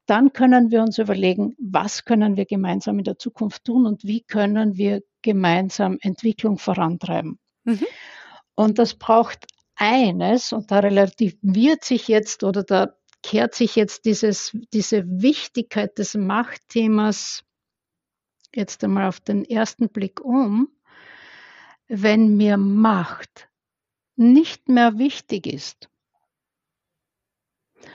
dann 0.07 0.33
können 0.33 0.73
wir 0.73 0.83
uns 0.83 0.99
überlegen, 0.99 1.55
was 1.61 2.05
können 2.05 2.37
wir 2.37 2.45
gemeinsam 2.45 2.99
in 2.99 3.05
der 3.05 3.19
Zukunft 3.19 3.65
tun 3.65 3.87
und 3.87 4.03
wie 4.03 4.23
können 4.23 4.77
wir 4.77 5.03
gemeinsam 5.23 5.99
Entwicklung 6.01 6.59
vorantreiben. 6.59 7.39
Mhm. 7.63 7.87
Und 8.57 8.81
das 8.81 8.95
braucht 8.95 9.47
eines, 9.83 10.53
und 10.53 10.71
da 10.71 10.79
relativiert 10.79 11.83
sich 11.83 12.07
jetzt 12.07 12.45
oder 12.45 12.63
da 12.63 12.97
kehrt 13.23 13.55
sich 13.55 13.75
jetzt 13.75 14.05
dieses, 14.05 14.57
diese 14.73 15.05
Wichtigkeit 15.07 15.99
des 15.99 16.15
Machtthemas 16.15 17.45
jetzt 18.55 18.85
einmal 18.85 19.09
auf 19.09 19.19
den 19.19 19.45
ersten 19.45 19.89
Blick 19.89 20.21
um. 20.21 20.69
wenn 21.89 22.37
mir 22.37 22.57
Macht 22.57 23.49
nicht 24.17 24.69
mehr 24.69 24.99
wichtig 24.99 25.47
ist, 25.47 25.91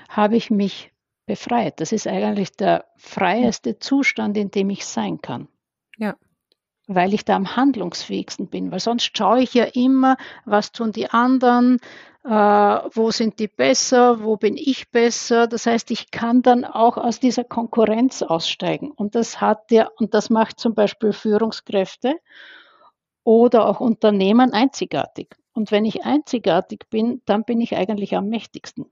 habe 0.09 0.35
ich 0.35 0.49
mich 0.51 0.91
befreit. 1.25 1.79
Das 1.79 1.91
ist 1.91 2.05
eigentlich 2.05 2.51
der 2.51 2.85
freieste 2.97 3.79
Zustand, 3.79 4.37
in 4.37 4.51
dem 4.51 4.69
ich 4.69 4.85
sein 4.85 5.21
kann. 5.21 5.47
Ja. 5.97 6.17
Weil 6.87 7.13
ich 7.13 7.25
da 7.25 7.35
am 7.35 7.55
handlungsfähigsten 7.55 8.47
bin. 8.47 8.71
Weil 8.71 8.79
sonst 8.79 9.17
schaue 9.17 9.41
ich 9.41 9.53
ja 9.53 9.65
immer, 9.65 10.17
was 10.45 10.71
tun 10.71 10.91
die 10.91 11.09
anderen, 11.09 11.79
äh, 12.23 12.29
wo 12.29 13.11
sind 13.11 13.39
die 13.39 13.47
besser, 13.47 14.23
wo 14.23 14.37
bin 14.37 14.57
ich 14.57 14.89
besser. 14.91 15.47
Das 15.47 15.65
heißt, 15.65 15.91
ich 15.91 16.11
kann 16.11 16.41
dann 16.41 16.65
auch 16.65 16.97
aus 16.97 17.19
dieser 17.19 17.43
Konkurrenz 17.43 18.21
aussteigen. 18.21 18.91
Und 18.91 19.15
das 19.15 19.39
hat 19.39 19.71
ja, 19.71 19.89
und 19.97 20.13
das 20.13 20.29
macht 20.29 20.59
zum 20.59 20.75
Beispiel 20.75 21.13
Führungskräfte 21.13 22.15
oder 23.23 23.67
auch 23.67 23.79
Unternehmen 23.79 24.53
einzigartig. 24.53 25.35
Und 25.53 25.71
wenn 25.71 25.85
ich 25.85 26.05
einzigartig 26.05 26.89
bin, 26.89 27.21
dann 27.25 27.43
bin 27.43 27.61
ich 27.61 27.75
eigentlich 27.75 28.15
am 28.15 28.29
mächtigsten. 28.29 28.85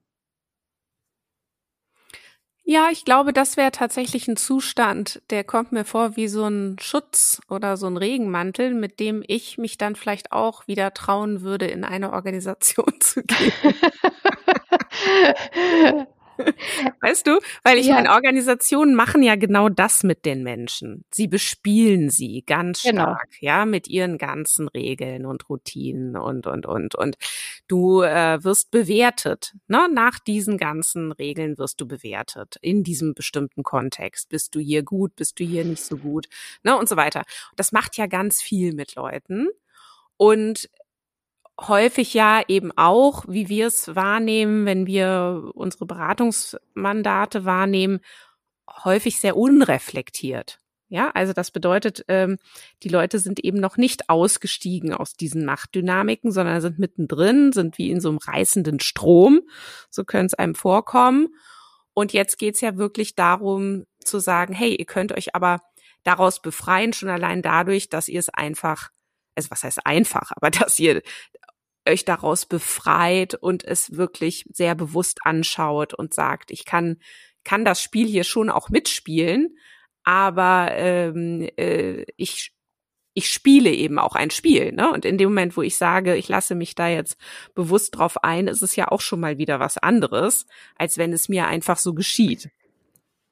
Ja, 2.68 2.88
ich 2.92 3.06
glaube, 3.06 3.32
das 3.32 3.58
wäre 3.58 3.70
tatsächlich 3.72 4.28
ein 4.28 4.38
Zustand, 4.38 5.22
der 5.30 5.44
kommt 5.44 5.72
mir 5.72 5.86
vor 5.86 6.16
wie 6.16 6.28
so 6.28 6.46
ein 6.46 6.78
Schutz 6.82 7.40
oder 7.48 7.78
so 7.78 7.86
ein 7.86 7.96
Regenmantel, 7.96 8.74
mit 8.74 9.00
dem 9.00 9.24
ich 9.28 9.60
mich 9.60 9.78
dann 9.78 9.96
vielleicht 9.96 10.32
auch 10.32 10.68
wieder 10.68 10.92
trauen 10.96 11.42
würde, 11.42 11.68
in 11.68 11.84
eine 11.84 12.12
Organisation 12.12 12.92
zu 13.00 13.22
gehen. 13.22 13.54
Weißt 17.02 17.28
du? 17.28 17.40
Weil 17.64 17.78
ich 17.78 17.88
ja. 17.88 17.96
meine, 17.96 18.12
Organisationen 18.12 18.96
machen 18.96 19.24
ja 19.24 19.36
genau 19.36 19.70
das 19.70 20.04
mit 20.04 20.26
den 20.26 20.44
Menschen. 20.44 21.06
Sie 21.12 21.28
bespielen 21.28 22.10
sie 22.10 22.44
ganz 22.46 22.84
genau. 22.84 23.04
stark, 23.04 23.32
genau. 23.40 23.52
ja, 23.52 23.66
mit 23.66 23.88
ihren 23.88 24.18
ganzen 24.18 24.68
Regeln 24.68 25.26
und 25.26 25.50
Routinen 25.50 26.18
und, 26.18 26.48
und, 26.48 26.66
und. 26.66 26.96
Und 26.96 27.16
du 27.68 28.02
äh, 28.02 28.44
wirst 28.44 28.72
bewertet, 28.72 29.54
ne? 29.68 29.88
Nach 29.92 30.20
diesen 30.20 30.58
ganzen 30.58 31.12
Regeln 31.12 31.58
wirst 31.58 31.80
du 31.82 31.88
bewertet. 31.88 32.58
In 32.62 32.84
diesem 32.84 33.14
bestimmten 33.14 33.64
Kontext. 33.64 34.30
Bist 34.30 34.56
du 34.56 34.60
hier 34.60 34.84
gut, 34.84 35.16
bist 35.16 35.40
du 35.40 35.44
hier 35.44 35.66
nicht 35.66 35.84
so 35.84 35.98
gut, 35.98 36.28
ne? 36.64 36.78
Und 36.78 36.90
so 36.90 36.96
weiter. 36.98 37.24
Das 37.56 37.72
macht 37.72 37.98
ja 37.98 38.08
ganz 38.08 38.42
viel 38.42 38.74
mit 38.74 38.96
Leuten. 38.96 39.50
Und 40.18 40.70
häufig 41.60 42.14
ja 42.14 42.42
eben 42.48 42.72
auch, 42.76 43.26
wie 43.28 43.50
wir 43.50 43.68
es 43.68 43.96
wahrnehmen, 43.96 44.66
wenn 44.66 44.88
wir 44.88 45.52
unsere 45.54 45.86
Beratungsmandate 45.86 47.46
wahrnehmen, 47.46 48.00
häufig 48.84 49.20
sehr 49.20 49.38
unreflektiert. 49.38 50.60
Ja, 50.88 51.10
also 51.12 51.34
das 51.34 51.50
bedeutet, 51.50 52.06
ähm, 52.10 52.38
die 52.84 52.90
Leute 52.90 53.18
sind 53.18 53.44
eben 53.44 53.60
noch 53.60 53.76
nicht 53.78 54.10
ausgestiegen 54.10 54.94
aus 54.94 55.16
diesen 55.16 55.44
Machtdynamiken, 55.44 56.32
sondern 56.32 56.62
sind 56.62 56.78
mittendrin, 56.78 57.52
sind 57.54 57.78
wie 57.80 57.90
in 57.90 58.00
so 58.00 58.10
einem 58.10 58.20
reißenden 58.20 58.80
Strom. 58.80 59.42
So 59.90 60.04
könnte 60.04 60.28
es 60.28 60.34
einem 60.36 60.54
vorkommen. 60.54 61.30
Und 61.94 62.14
jetzt 62.14 62.38
geht's 62.38 62.62
ja 62.62 62.78
wirklich 62.78 63.16
darum 63.16 63.86
zu 64.00 64.20
sagen, 64.20 64.54
hey, 64.54 64.76
ihr 64.76 64.86
könnt 64.86 65.12
euch 65.12 65.34
aber 65.34 65.62
daraus 66.04 66.42
befreien, 66.42 66.94
schon 66.94 67.10
allein 67.10 67.42
dadurch, 67.42 67.90
dass 67.90 68.08
ihr 68.08 68.20
es 68.20 68.30
einfach, 68.30 68.90
also 69.36 69.50
was 69.50 69.64
heißt 69.64 69.86
einfach, 69.86 70.32
aber 70.36 70.52
dass 70.52 70.78
ihr 70.80 71.02
euch 71.88 72.06
daraus 72.06 72.46
befreit 72.46 73.36
und 73.36 73.64
es 73.64 73.96
wirklich 73.96 74.46
sehr 74.52 74.76
bewusst 74.76 75.20
anschaut 75.24 75.94
und 75.94 76.14
sagt, 76.14 76.52
ich 76.52 76.66
kann, 76.66 76.98
kann 77.44 77.66
das 77.66 77.82
Spiel 77.82 78.08
hier 78.08 78.24
schon 78.24 78.50
auch 78.50 78.70
mitspielen, 78.70 79.58
aber 80.04 80.70
ähm, 80.72 81.48
äh, 81.58 82.06
ich 82.18 82.52
ich 83.18 83.32
spiele 83.32 83.70
eben 83.70 83.98
auch 83.98 84.14
ein 84.14 84.30
Spiel, 84.30 84.74
ne? 84.74 84.92
Und 84.92 85.06
in 85.06 85.18
dem 85.18 85.30
Moment, 85.30 85.56
wo 85.56 85.62
ich 85.62 85.78
sage, 85.78 86.16
ich 86.18 86.28
lasse 86.28 86.54
mich 86.54 86.76
da 86.76 86.90
jetzt 86.90 87.18
bewusst 87.56 87.96
drauf 87.96 88.22
ein, 88.26 88.48
ist 88.48 88.62
es 88.62 88.76
ja 88.76 88.90
auch 88.90 89.00
schon 89.00 89.22
mal 89.22 89.38
wieder 89.38 89.62
was 89.62 89.78
anderes, 89.78 90.46
als 90.76 90.98
wenn 90.98 91.14
es 91.14 91.30
mir 91.30 91.48
einfach 91.48 91.78
so 91.78 91.94
geschieht. 91.94 92.50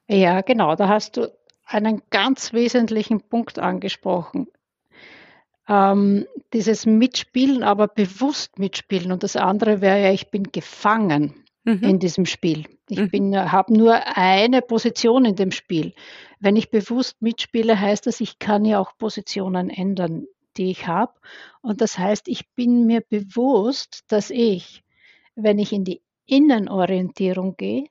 Ja, 0.08 0.40
genau. 0.40 0.78
Da 0.78 0.88
hast 0.88 1.18
du 1.18 1.30
einen 1.66 2.02
ganz 2.12 2.54
wesentlichen 2.54 3.28
Punkt 3.28 3.60
angesprochen 3.60 4.48
ähm, 5.68 6.26
dieses 6.54 6.86
Mitspielen, 6.86 7.64
aber 7.64 7.88
bewusst 7.88 8.60
mitspielen. 8.60 9.12
Und 9.12 9.24
das 9.24 9.36
andere 9.36 9.82
wäre 9.82 10.02
ja, 10.02 10.12
ich 10.12 10.30
bin 10.30 10.44
gefangen 10.52 11.44
mhm. 11.64 11.84
in 11.84 12.00
diesem 12.00 12.26
Spiel. 12.26 12.66
Ich 12.90 13.00
mhm. 13.00 13.10
bin, 13.10 13.52
habe 13.52 13.74
nur 13.74 13.96
eine 14.18 14.62
Position 14.62 15.26
in 15.26 15.36
dem 15.36 15.52
Spiel. 15.52 15.94
Wenn 16.40 16.56
ich 16.56 16.70
bewusst 16.70 17.22
mitspiele, 17.22 17.80
heißt 17.80 18.08
das, 18.08 18.20
ich 18.20 18.40
kann 18.40 18.66
ja 18.66 18.80
auch 18.80 18.98
Positionen 18.98 19.70
ändern, 19.70 20.26
die 20.58 20.72
ich 20.72 20.88
habe. 20.88 21.14
Und 21.62 21.82
das 21.82 21.98
heißt, 21.98 22.28
ich 22.28 22.50
bin 22.56 22.86
mir 22.86 23.02
bewusst, 23.02 24.04
dass 24.08 24.30
ich, 24.30 24.84
wenn 25.36 25.60
ich 25.60 25.72
in 25.72 25.84
die 25.84 26.02
Innenorientierung 26.26 27.56
gehe, 27.58 27.86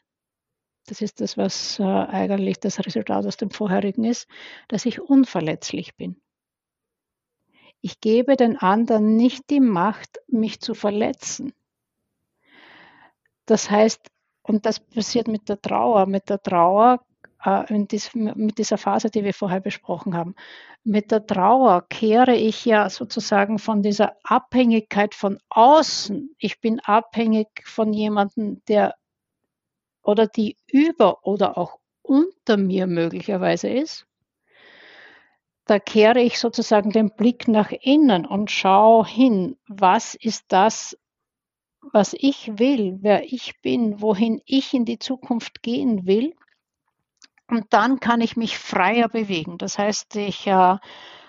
das 0.86 1.00
ist 1.00 1.20
das, 1.20 1.36
was 1.36 1.78
äh, 1.78 1.84
eigentlich 1.84 2.58
das 2.58 2.84
Resultat 2.84 3.24
aus 3.24 3.36
dem 3.36 3.50
vorherigen 3.50 4.04
ist, 4.04 4.28
dass 4.68 4.84
ich 4.84 5.00
unverletzlich 5.00 5.96
bin. 5.96 6.21
Ich 7.84 8.00
gebe 8.00 8.36
den 8.36 8.56
anderen 8.56 9.16
nicht 9.16 9.50
die 9.50 9.60
Macht, 9.60 10.20
mich 10.28 10.60
zu 10.60 10.72
verletzen. 10.72 11.52
Das 13.44 13.70
heißt, 13.70 14.08
und 14.42 14.66
das 14.66 14.78
passiert 14.78 15.26
mit 15.26 15.48
der 15.48 15.60
Trauer, 15.60 16.06
mit 16.06 16.30
der 16.30 16.40
Trauer, 16.40 17.04
äh, 17.42 17.64
dies, 17.86 18.14
mit 18.14 18.58
dieser 18.58 18.78
Phase, 18.78 19.10
die 19.10 19.24
wir 19.24 19.34
vorher 19.34 19.60
besprochen 19.60 20.16
haben. 20.16 20.36
Mit 20.84 21.10
der 21.10 21.26
Trauer 21.26 21.82
kehre 21.88 22.36
ich 22.36 22.64
ja 22.64 22.88
sozusagen 22.88 23.58
von 23.58 23.82
dieser 23.82 24.16
Abhängigkeit 24.22 25.12
von 25.14 25.40
außen. 25.48 26.36
Ich 26.38 26.60
bin 26.60 26.78
abhängig 26.80 27.48
von 27.64 27.92
jemandem, 27.92 28.62
der 28.68 28.94
oder 30.04 30.28
die 30.28 30.56
über 30.68 31.26
oder 31.26 31.58
auch 31.58 31.80
unter 32.02 32.56
mir 32.56 32.86
möglicherweise 32.86 33.68
ist 33.68 34.06
da 35.72 35.78
kehre 35.78 36.20
ich 36.20 36.38
sozusagen 36.38 36.90
den 36.90 37.16
Blick 37.16 37.48
nach 37.48 37.72
innen 37.72 38.26
und 38.26 38.50
schaue 38.50 39.06
hin, 39.06 39.56
was 39.66 40.14
ist 40.14 40.44
das, 40.48 40.98
was 41.80 42.12
ich 42.12 42.58
will, 42.58 42.98
wer 43.00 43.24
ich 43.32 43.58
bin, 43.62 44.02
wohin 44.02 44.42
ich 44.44 44.74
in 44.74 44.84
die 44.84 44.98
Zukunft 44.98 45.62
gehen 45.62 46.04
will. 46.04 46.34
Und 47.48 47.68
dann 47.70 48.00
kann 48.00 48.20
ich 48.20 48.36
mich 48.36 48.58
freier 48.58 49.08
bewegen. 49.08 49.56
Das 49.56 49.78
heißt, 49.78 50.14
ich 50.16 50.46
äh, 50.46 50.76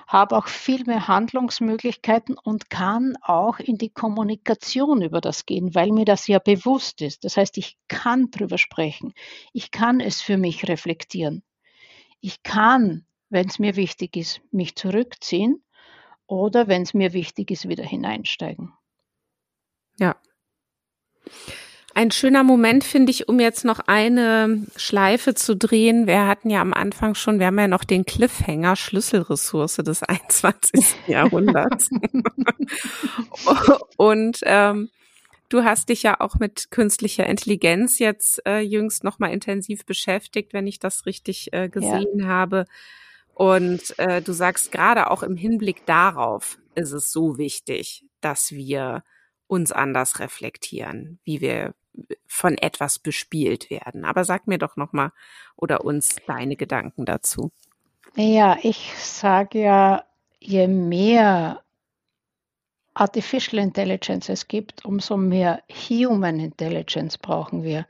habe 0.08 0.36
auch 0.36 0.48
viel 0.48 0.84
mehr 0.84 1.08
Handlungsmöglichkeiten 1.08 2.38
und 2.38 2.70
kann 2.70 3.16
auch 3.22 3.60
in 3.60 3.78
die 3.78 3.92
Kommunikation 3.92 5.02
über 5.02 5.22
das 5.22 5.46
gehen, 5.46 5.74
weil 5.74 5.94
mir 5.94 6.04
das 6.04 6.28
ja 6.28 6.40
bewusst 6.40 7.02
ist. 7.02 7.24
Das 7.24 7.38
heißt, 7.38 7.58
ich 7.58 7.78
kann 7.88 8.30
drüber 8.30 8.58
sprechen. 8.58 9.14
Ich 9.54 9.72
kann 9.72 10.02
es 10.02 10.22
für 10.22 10.36
mich 10.36 10.68
reflektieren. 10.68 11.44
Ich 12.20 12.44
kann 12.44 13.06
wenn 13.34 13.48
es 13.48 13.60
mir 13.60 13.76
wichtig 13.76 14.16
ist, 14.16 14.42
mich 14.52 14.76
zurückziehen 14.76 15.64
oder 16.28 16.68
wenn 16.68 16.84
es 16.84 16.94
mir 16.94 17.14
wichtig 17.14 17.52
ist, 17.52 17.68
wieder 17.68 17.84
hineinsteigen. 17.84 18.72
Ja. 20.00 20.16
Ein 21.96 22.10
schöner 22.10 22.44
Moment 22.44 22.84
finde 22.84 23.12
ich, 23.12 23.30
um 23.30 23.40
jetzt 23.40 23.66
noch 23.66 23.80
eine 23.86 24.66
Schleife 24.76 25.36
zu 25.36 25.56
drehen. 25.56 26.08
Wir 26.08 26.28
hatten 26.28 26.50
ja 26.50 26.62
am 26.62 26.74
Anfang 26.74 27.14
schon, 27.14 27.40
wir 27.40 27.48
haben 27.48 27.60
ja 27.60 27.68
noch 27.68 27.84
den 27.84 28.06
Cliffhanger 28.06 28.76
Schlüsselressource 28.76 29.76
des 29.76 30.02
21. 30.04 30.84
Jahrhunderts. 31.08 31.90
Und 33.98 34.40
ähm, 34.44 34.90
du 35.50 35.64
hast 35.64 35.90
dich 35.90 36.02
ja 36.02 36.20
auch 36.20 36.36
mit 36.36 36.72
künstlicher 36.72 37.28
Intelligenz 37.28 38.00
jetzt 38.00 38.42
äh, 38.48 38.60
jüngst 38.60 39.04
nochmal 39.04 39.32
intensiv 39.32 39.86
beschäftigt, 39.86 40.54
wenn 40.54 40.66
ich 40.66 40.80
das 40.80 41.06
richtig 41.06 41.54
äh, 41.54 41.70
gesehen 41.70 42.22
ja. 42.22 42.28
habe. 42.28 42.66
Und 43.34 43.98
äh, 43.98 44.22
du 44.22 44.32
sagst 44.32 44.72
gerade 44.72 45.10
auch 45.10 45.24
im 45.24 45.36
Hinblick 45.36 45.86
darauf 45.86 46.60
ist 46.76 46.92
es 46.92 47.12
so 47.12 47.38
wichtig, 47.38 48.06
dass 48.22 48.52
wir 48.52 49.04
uns 49.48 49.72
anders 49.72 50.20
reflektieren, 50.20 51.20
wie 51.24 51.42
wir 51.42 51.74
von 52.26 52.58
etwas 52.58 53.00
bespielt 53.00 53.70
werden. 53.70 54.06
Aber 54.06 54.24
sag 54.24 54.48
mir 54.48 54.58
doch 54.58 54.78
noch 54.78 54.94
mal 54.94 55.12
oder 55.56 55.86
uns 55.86 56.16
deine 56.28 56.56
Gedanken 56.56 57.06
dazu. 57.06 57.52
Ja, 58.16 58.58
ich 58.62 58.94
sage 58.98 59.62
ja, 59.62 60.04
je 60.40 60.68
mehr 60.68 61.64
Artificial 62.96 63.62
Intelligence 63.62 64.30
es 64.30 64.48
gibt, 64.48 64.86
umso 64.86 65.18
mehr 65.18 65.64
Human 65.90 66.40
Intelligence 66.40 67.18
brauchen 67.18 67.64
wir. 67.64 67.88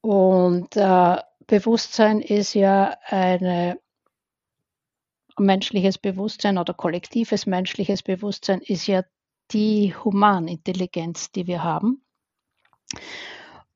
Und 0.00 0.76
äh, 0.76 1.16
Bewusstsein 1.46 2.20
ist 2.20 2.54
ja 2.54 2.96
eine 3.06 3.78
menschliches 5.38 5.98
Bewusstsein 5.98 6.58
oder 6.58 6.74
kollektives 6.74 7.46
menschliches 7.46 8.02
Bewusstsein 8.02 8.60
ist 8.60 8.86
ja 8.86 9.02
die 9.50 9.94
Humanintelligenz, 9.94 11.30
die 11.32 11.46
wir 11.46 11.62
haben, 11.62 12.02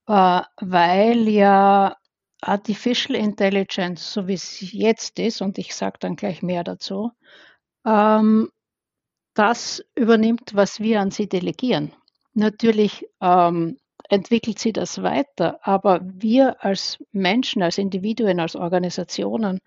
äh, 0.07 0.43
weil 0.61 1.29
ja 1.29 1.97
Artificial 2.43 3.17
Intelligence, 3.17 4.13
so 4.13 4.27
wie 4.27 4.35
es 4.35 4.73
jetzt 4.73 5.19
ist, 5.19 5.41
und 5.41 5.59
ich 5.59 5.75
sage 5.75 5.99
dann 6.01 6.17
gleich 6.17 6.43
mehr 6.43 6.65
dazu, 6.65 7.13
ähm, 7.87 8.51
das 9.35 9.83
übernimmt, 9.95 10.55
was 10.55 10.81
wir 10.81 11.01
an 11.01 11.11
sie 11.11 11.29
delegieren. 11.29 11.93
Natürlich 12.35 13.07
ähm, 13.21 13.79
entwickelt 14.09 14.59
sie 14.59 14.73
das 14.73 15.03
weiter, 15.03 15.61
aber 15.63 16.01
wir 16.03 16.63
als 16.65 16.99
Menschen, 17.13 17.63
als 17.63 17.79
Individuen, 17.79 18.41
als 18.41 18.57
Organisationen 18.57 19.61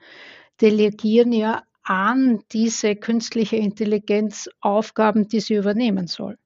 delegieren 0.61 1.31
ja 1.31 1.63
an 1.85 2.43
diese 2.51 2.95
künstliche 2.95 3.55
Intelligenz 3.55 4.49
Aufgaben, 4.59 5.27
die 5.27 5.39
sie 5.39 5.55
übernehmen 5.55 6.07
soll. 6.07 6.37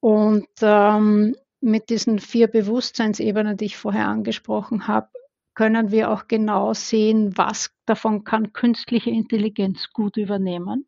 Und 0.00 0.48
ähm, 0.60 1.34
mit 1.60 1.88
diesen 1.88 2.18
vier 2.18 2.48
Bewusstseinsebenen, 2.48 3.56
die 3.56 3.66
ich 3.66 3.76
vorher 3.76 4.08
angesprochen 4.08 4.86
habe, 4.86 5.08
können 5.54 5.92
wir 5.92 6.10
auch 6.10 6.26
genau 6.28 6.74
sehen, 6.74 7.36
was 7.36 7.70
davon 7.86 8.24
kann 8.24 8.52
künstliche 8.52 9.10
Intelligenz 9.10 9.88
gut 9.92 10.16
übernehmen 10.16 10.86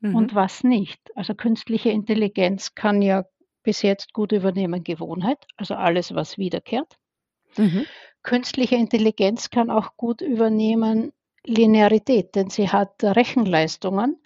mhm. 0.00 0.14
und 0.14 0.34
was 0.34 0.62
nicht. 0.62 1.00
Also 1.16 1.34
künstliche 1.34 1.88
Intelligenz 1.88 2.74
kann 2.74 3.00
ja 3.00 3.24
bis 3.62 3.82
jetzt 3.82 4.12
gut 4.12 4.32
übernehmen 4.32 4.84
Gewohnheit, 4.84 5.46
also 5.56 5.74
alles, 5.74 6.14
was 6.14 6.38
wiederkehrt. 6.38 6.96
Mhm. 7.56 7.86
Künstliche 8.22 8.76
Intelligenz 8.76 9.48
kann 9.48 9.70
auch 9.70 9.96
gut 9.96 10.20
übernehmen 10.20 11.12
Linearität, 11.48 12.34
denn 12.34 12.50
sie 12.50 12.68
hat 12.68 13.02
Rechenleistungen. 13.02 14.22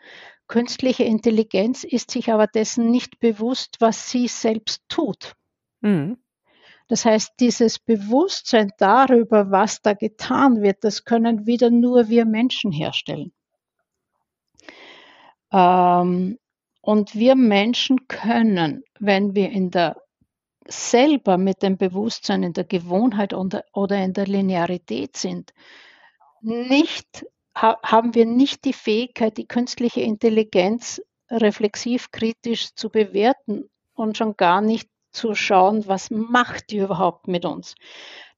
Künstliche 0.49 1.05
Intelligenz 1.05 1.85
ist 1.85 2.11
sich 2.11 2.33
aber 2.33 2.47
dessen 2.47 2.91
nicht 2.91 3.21
bewusst, 3.21 3.77
was 3.81 4.11
sie 4.11 4.29
selbst 4.29 4.83
tut. 4.89 5.35
Mhm. 5.81 6.19
Das 6.89 7.05
heißt, 7.05 7.33
dieses 7.41 7.79
Bewusstsein 7.79 8.71
darüber, 8.77 9.51
was 9.51 9.81
da 9.81 9.95
getan 9.95 10.61
wird, 10.61 10.85
das 10.85 11.05
können 11.05 11.47
wieder 11.47 11.71
nur 11.71 12.09
wir 12.09 12.27
Menschen 12.27 12.71
herstellen. 12.71 13.33
Ähm, 15.53 16.39
und 16.83 17.15
wir 17.15 17.37
Menschen 17.37 18.09
können, 18.09 18.83
wenn 18.99 19.35
wir 19.35 19.51
in 19.51 19.71
der 19.71 20.03
selber 20.67 21.39
mit 21.39 21.63
dem 21.63 21.77
Bewusstsein 21.77 22.43
in 22.43 22.53
der 22.53 22.65
Gewohnheit 22.65 23.33
oder 23.35 24.05
in 24.05 24.13
der 24.13 24.27
Linearität 24.27 25.17
sind, 25.17 25.53
nicht, 26.43 27.27
haben 27.55 28.15
wir 28.15 28.27
nicht 28.27 28.65
die 28.65 28.73
Fähigkeit, 28.73 29.37
die 29.37 29.47
künstliche 29.47 30.01
Intelligenz 30.01 31.01
reflexiv 31.31 32.11
kritisch 32.11 32.75
zu 32.75 32.91
bewerten 32.91 33.69
und 33.95 34.17
schon 34.17 34.37
gar 34.37 34.61
nicht 34.61 34.89
zu 35.13 35.35
schauen, 35.35 35.87
was 35.87 36.11
macht 36.11 36.71
die 36.71 36.79
überhaupt 36.79 37.29
mit 37.29 37.45
uns. 37.45 37.75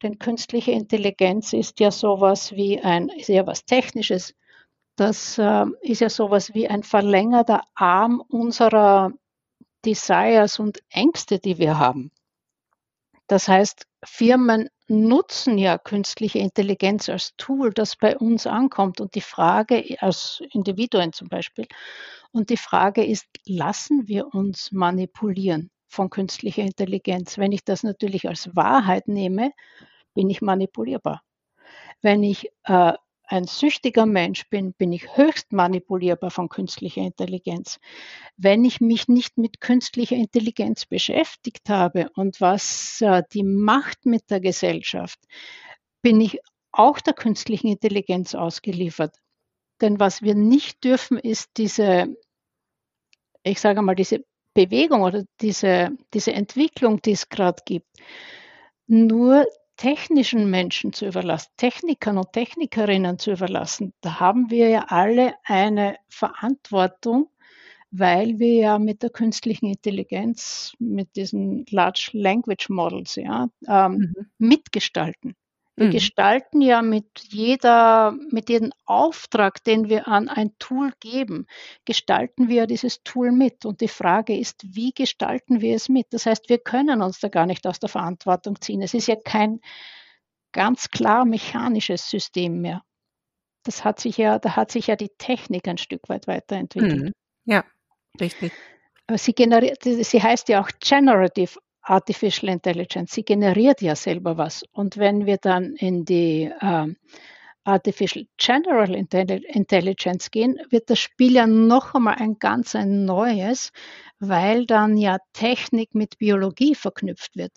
Denn 0.03 0.19
künstliche 0.19 0.73
Intelligenz 0.73 1.53
ist 1.53 1.81
ja 1.81 1.91
sowas 1.91 2.53
wie 2.53 2.81
ein, 2.81 3.09
ist 3.09 3.29
ja 3.29 3.47
was 3.47 3.65
Technisches. 3.65 4.35
Das 4.97 5.39
äh, 5.39 5.67
ist 5.83 6.01
ja 6.01 6.11
sowas 6.11 6.55
wie 6.55 6.69
ein 6.69 6.83
verlängerter 6.83 7.63
Arm 7.75 8.21
unserer 8.29 9.13
Desires 9.85 10.59
und 10.59 10.81
Ängste, 10.91 11.39
die 11.39 11.59
wir 11.59 11.79
haben. 11.79 12.11
Das 13.27 13.49
heißt, 13.49 13.87
Firmen 14.05 14.68
nutzen 14.87 15.57
ja 15.57 15.79
künstliche 15.79 16.39
Intelligenz 16.39 17.09
als 17.09 17.35
Tool, 17.37 17.72
das 17.72 17.97
bei 17.97 18.16
uns 18.18 18.47
ankommt. 18.47 19.01
Und 19.01 19.14
die 19.14 19.22
Frage, 19.22 19.97
als 20.01 20.43
Individuen 20.53 21.12
zum 21.12 21.29
Beispiel, 21.29 21.66
und 22.33 22.51
die 22.51 22.57
Frage 22.57 23.05
ist, 23.05 23.27
lassen 23.47 24.09
wir 24.09 24.35
uns 24.35 24.72
manipulieren? 24.72 25.70
von 25.95 26.11
künstlicher 26.11 26.62
Intelligenz. 26.62 27.39
Wenn 27.39 27.53
ich 27.53 27.64
das 27.64 27.83
natürlich 27.83 28.29
als 28.29 28.55
Wahrheit 28.55 29.09
nehme, 29.09 29.53
bin 30.14 30.29
ich 30.29 30.43
manipulierbar. 30.43 31.22
Wenn 32.03 32.22
ich 32.22 32.51
äh, 32.64 32.93
ein 33.27 33.45
süchtiger 33.45 34.07
Mensch 34.07 34.49
bin, 34.51 34.72
bin 34.75 34.93
ich 34.93 35.16
höchst 35.16 35.53
manipulierbar 35.53 36.31
von 36.31 36.49
künstlicher 36.49 37.03
Intelligenz. 37.03 37.79
Wenn 38.37 38.64
ich 38.64 38.81
mich 38.81 39.09
nicht 39.09 39.39
mit 39.39 39.61
künstlicher 39.61 40.16
Intelligenz 40.16 40.87
beschäftigt 40.87 41.68
habe 41.68 42.11
und 42.14 42.41
was 42.41 43.01
äh, 43.01 43.22
die 43.33 43.43
Macht 43.43 44.07
mit 44.07 44.31
der 44.31 44.41
Gesellschaft, 44.41 45.18
bin 46.03 46.20
ich 46.20 46.39
auch 46.70 47.01
der 47.01 47.14
künstlichen 47.14 47.68
Intelligenz 47.68 48.35
ausgeliefert. 48.35 49.16
Denn 49.81 49.99
was 49.99 50.22
wir 50.22 50.35
nicht 50.35 50.85
dürfen, 50.85 51.18
ist 51.18 51.51
diese, 51.57 52.14
ich 53.43 53.61
sage 53.61 53.83
mal, 53.83 53.95
diese 53.95 54.25
Bewegung 54.55 55.03
oder 55.03 55.25
diese, 55.41 55.91
diese 56.12 56.33
Entwicklung, 56.33 57.03
die 57.03 57.12
es 57.12 57.29
gerade 57.29 57.62
gibt, 57.64 57.89
nur 58.87 59.47
technischen 59.77 60.51
Menschen 60.51 60.93
zu 60.93 61.07
überlassen, 61.07 61.51
Technikern 61.57 62.18
und 62.18 62.33
Technikerinnen 62.33 63.18
zu 63.18 63.33
überlassen, 63.33 63.93
da 64.01 64.20
haben 64.20 64.51
wir 64.51 64.68
ja 64.68 64.87
alle 64.89 65.35
eine 65.45 65.97
Verantwortung, 66.09 67.31
weil 67.91 68.39
wir 68.39 68.55
ja 68.55 68.79
mit 68.79 69.03
der 69.03 69.11
künstlichen 69.11 69.66
Intelligenz, 69.66 70.72
mit 70.79 71.14
diesen 71.16 71.64
Large 71.70 72.11
Language 72.12 72.68
Models 72.68 73.14
ja, 73.16 73.49
ähm, 73.68 74.14
mhm. 74.16 74.27
mitgestalten. 74.39 75.37
Wir 75.77 75.87
mhm. 75.87 75.91
gestalten 75.91 76.61
ja 76.61 76.83
mit 76.83 77.07
jeder, 77.20 78.12
mit 78.31 78.49
jedem 78.49 78.72
Auftrag, 78.85 79.62
den 79.64 79.89
wir 79.89 80.07
an 80.07 80.29
ein 80.29 80.53
Tool 80.59 80.93
geben, 81.01 81.47
gestalten 81.85 82.49
wir 82.49 82.66
dieses 82.66 83.03
Tool 83.03 83.33
mit. 83.33 83.64
Und 83.64 83.81
die 83.81 83.89
Frage 83.89 84.39
ist, 84.39 84.62
wie 84.64 84.93
gestalten 84.93 85.61
wir 85.61 85.75
es 85.75 85.89
mit? 85.89 86.07
Das 86.11 86.27
heißt, 86.27 86.49
wir 86.49 86.59
können 86.59 87.03
uns 87.03 87.18
da 87.18 87.29
gar 87.29 87.47
nicht 87.47 87.66
aus 87.66 87.81
der 87.81 87.89
Verantwortung 87.89 88.61
ziehen. 88.61 88.83
Es 88.83 88.95
ist 88.95 89.09
ja 89.09 89.16
kein 89.16 89.61
ganz 90.53 90.91
klar 90.91 91.25
mechanisches 91.25 92.09
System 92.09 92.61
mehr. 92.61 92.83
Das 93.64 93.85
hat 93.85 93.99
sich 93.99 94.16
ja, 94.16 94.39
da 94.39 94.55
hat 94.55 94.70
sich 94.70 94.87
ja 94.87 94.95
die 94.95 95.11
Technik 95.18 95.66
ein 95.66 95.79
Stück 95.79 96.09
weit 96.09 96.29
weiterentwickelt. 96.29 97.03
Mhm. 97.03 97.12
Ja, 97.47 97.64
richtig. 98.20 98.53
Sie, 99.16 99.33
generiert, 99.35 99.83
sie 99.83 100.22
heißt 100.22 100.49
ja 100.49 100.62
auch 100.62 100.70
Generative 100.81 101.59
Artificial 101.85 102.51
Intelligence. 102.51 103.14
Sie 103.14 103.24
generiert 103.24 103.82
ja 103.82 103.95
selber 103.95 104.37
was. 104.39 104.64
Und 104.72 104.97
wenn 104.97 105.26
wir 105.26 105.37
dann 105.37 105.74
in 105.76 106.05
die 106.05 106.51
äh, 106.61 106.95
Artificial 107.64 108.26
General 108.37 108.95
Intelligence 108.95 110.30
gehen, 110.30 110.59
wird 110.70 110.91
das 110.91 110.99
Spiel 110.99 111.35
ja 111.35 111.47
noch 111.47 111.95
einmal 111.95 112.16
ein 112.16 112.39
ganz 112.39 112.74
ein 112.74 113.05
neues, 113.05 113.70
weil 114.18 114.66
dann 114.66 114.97
ja 114.97 115.18
Technik 115.32 115.95
mit 115.95 116.18
Biologie 116.18 116.74
verknüpft 116.74 117.37
wird. 117.37 117.53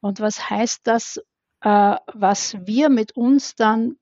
Und 0.00 0.20
was 0.20 0.50
heißt 0.50 0.80
das, 0.84 1.18
äh, 1.62 1.96
was 2.12 2.56
wir 2.66 2.88
mit 2.88 3.16
uns 3.16 3.54
dann 3.54 3.96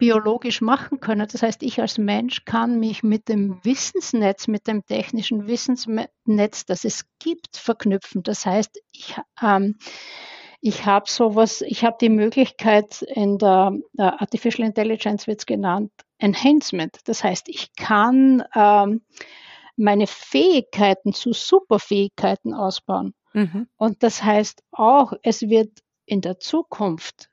biologisch 0.00 0.62
machen 0.62 0.98
können. 0.98 1.28
Das 1.30 1.42
heißt, 1.42 1.62
ich 1.62 1.80
als 1.80 1.98
Mensch 1.98 2.44
kann 2.44 2.80
mich 2.80 3.04
mit 3.04 3.28
dem 3.28 3.62
Wissensnetz, 3.62 4.48
mit 4.48 4.66
dem 4.66 4.84
technischen 4.84 5.46
Wissensnetz, 5.46 6.64
das 6.66 6.84
es 6.84 7.04
gibt, 7.20 7.56
verknüpfen. 7.56 8.22
Das 8.24 8.44
heißt, 8.46 8.80
ich, 8.92 9.16
ähm, 9.40 9.76
ich 10.60 10.86
habe 10.86 11.08
sowas, 11.08 11.60
ich 11.60 11.84
habe 11.84 11.98
die 12.00 12.08
Möglichkeit 12.08 13.02
in 13.02 13.38
der, 13.38 13.72
der 13.92 14.20
Artificial 14.20 14.66
Intelligence 14.66 15.26
wird 15.26 15.40
es 15.40 15.46
genannt, 15.46 15.92
Enhancement. 16.18 16.98
Das 17.04 17.22
heißt, 17.22 17.48
ich 17.48 17.72
kann 17.76 18.42
ähm, 18.56 19.02
meine 19.76 20.06
Fähigkeiten 20.06 21.12
zu 21.12 21.32
Superfähigkeiten 21.32 22.54
ausbauen. 22.54 23.14
Mhm. 23.34 23.68
Und 23.76 24.02
das 24.02 24.22
heißt 24.22 24.62
auch, 24.72 25.12
es 25.22 25.42
wird 25.42 25.70
in 26.06 26.20
der 26.20 26.40
Zukunft 26.40 27.29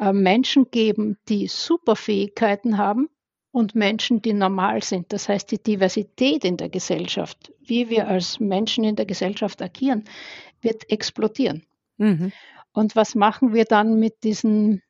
äh, 0.00 0.12
Menschen 0.12 0.70
geben, 0.70 1.18
die 1.28 1.46
Superfähigkeiten 1.46 2.78
haben 2.78 3.08
und 3.52 3.74
Menschen, 3.74 4.22
die 4.22 4.32
normal 4.32 4.82
sind. 4.82 5.12
Das 5.12 5.28
heißt, 5.28 5.50
die 5.50 5.62
Diversität 5.62 6.44
in 6.44 6.56
der 6.56 6.70
Gesellschaft, 6.70 7.52
wie 7.60 7.90
wir 7.90 8.08
als 8.08 8.40
Menschen 8.40 8.84
in 8.84 8.96
der 8.96 9.06
Gesellschaft 9.06 9.60
agieren, 9.60 10.04
wird 10.62 10.90
explodieren. 10.90 11.66
Mhm. 11.98 12.32
Und 12.72 12.96
was 12.96 13.14
machen 13.14 13.52
wir 13.52 13.64
dann 13.64 13.98
mit 13.98 14.22
diesen, 14.24 14.82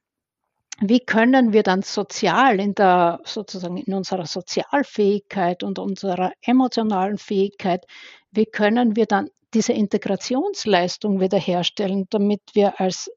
wie 0.80 1.00
können 1.00 1.52
wir 1.52 1.64
dann 1.64 1.82
sozial 1.82 2.60
in 2.60 2.74
der, 2.74 3.20
sozusagen 3.24 3.78
in 3.78 3.94
unserer 3.94 4.26
Sozialfähigkeit 4.26 5.64
und 5.64 5.78
unserer 5.78 6.32
emotionalen 6.42 7.18
Fähigkeit, 7.18 7.84
wie 8.30 8.46
können 8.46 8.94
wir 8.94 9.06
dann 9.06 9.30
diese 9.54 9.72
Integrationsleistung 9.72 11.20
wiederherstellen, 11.20 12.06
damit 12.10 12.42
wir 12.52 12.80
als 12.80 13.10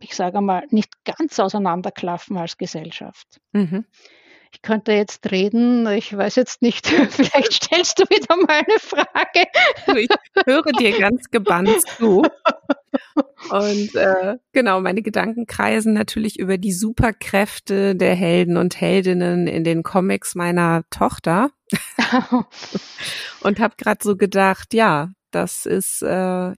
ich 0.00 0.14
sage 0.14 0.40
mal, 0.40 0.66
nicht 0.70 0.92
ganz 1.04 1.38
auseinanderklaffen 1.40 2.36
als 2.36 2.58
Gesellschaft. 2.58 3.40
Mhm. 3.52 3.84
Ich 4.52 4.62
könnte 4.62 4.92
jetzt 4.92 5.30
reden, 5.30 5.86
ich 5.88 6.16
weiß 6.16 6.36
jetzt 6.36 6.62
nicht, 6.62 6.86
vielleicht 7.10 7.52
stellst 7.52 7.98
du 7.98 8.04
wieder 8.04 8.36
mal 8.36 8.62
eine 8.66 8.78
Frage. 8.78 10.00
Ich 10.00 10.08
höre 10.46 10.72
dir 10.72 10.98
ganz 10.98 11.30
gebannt 11.30 11.80
zu. 11.98 12.22
Und 13.50 13.94
äh, 13.94 14.36
genau, 14.52 14.80
meine 14.80 15.02
Gedanken 15.02 15.46
kreisen 15.46 15.92
natürlich 15.92 16.38
über 16.38 16.58
die 16.58 16.72
Superkräfte 16.72 17.94
der 17.94 18.14
Helden 18.14 18.56
und 18.56 18.80
Heldinnen 18.80 19.46
in 19.46 19.64
den 19.64 19.82
Comics 19.82 20.34
meiner 20.34 20.84
Tochter. 20.90 21.50
und 23.42 23.60
habe 23.60 23.74
gerade 23.76 24.02
so 24.02 24.16
gedacht, 24.16 24.72
ja, 24.74 25.10
das 25.30 25.66
ist 25.66 26.02
äh, 26.02 26.52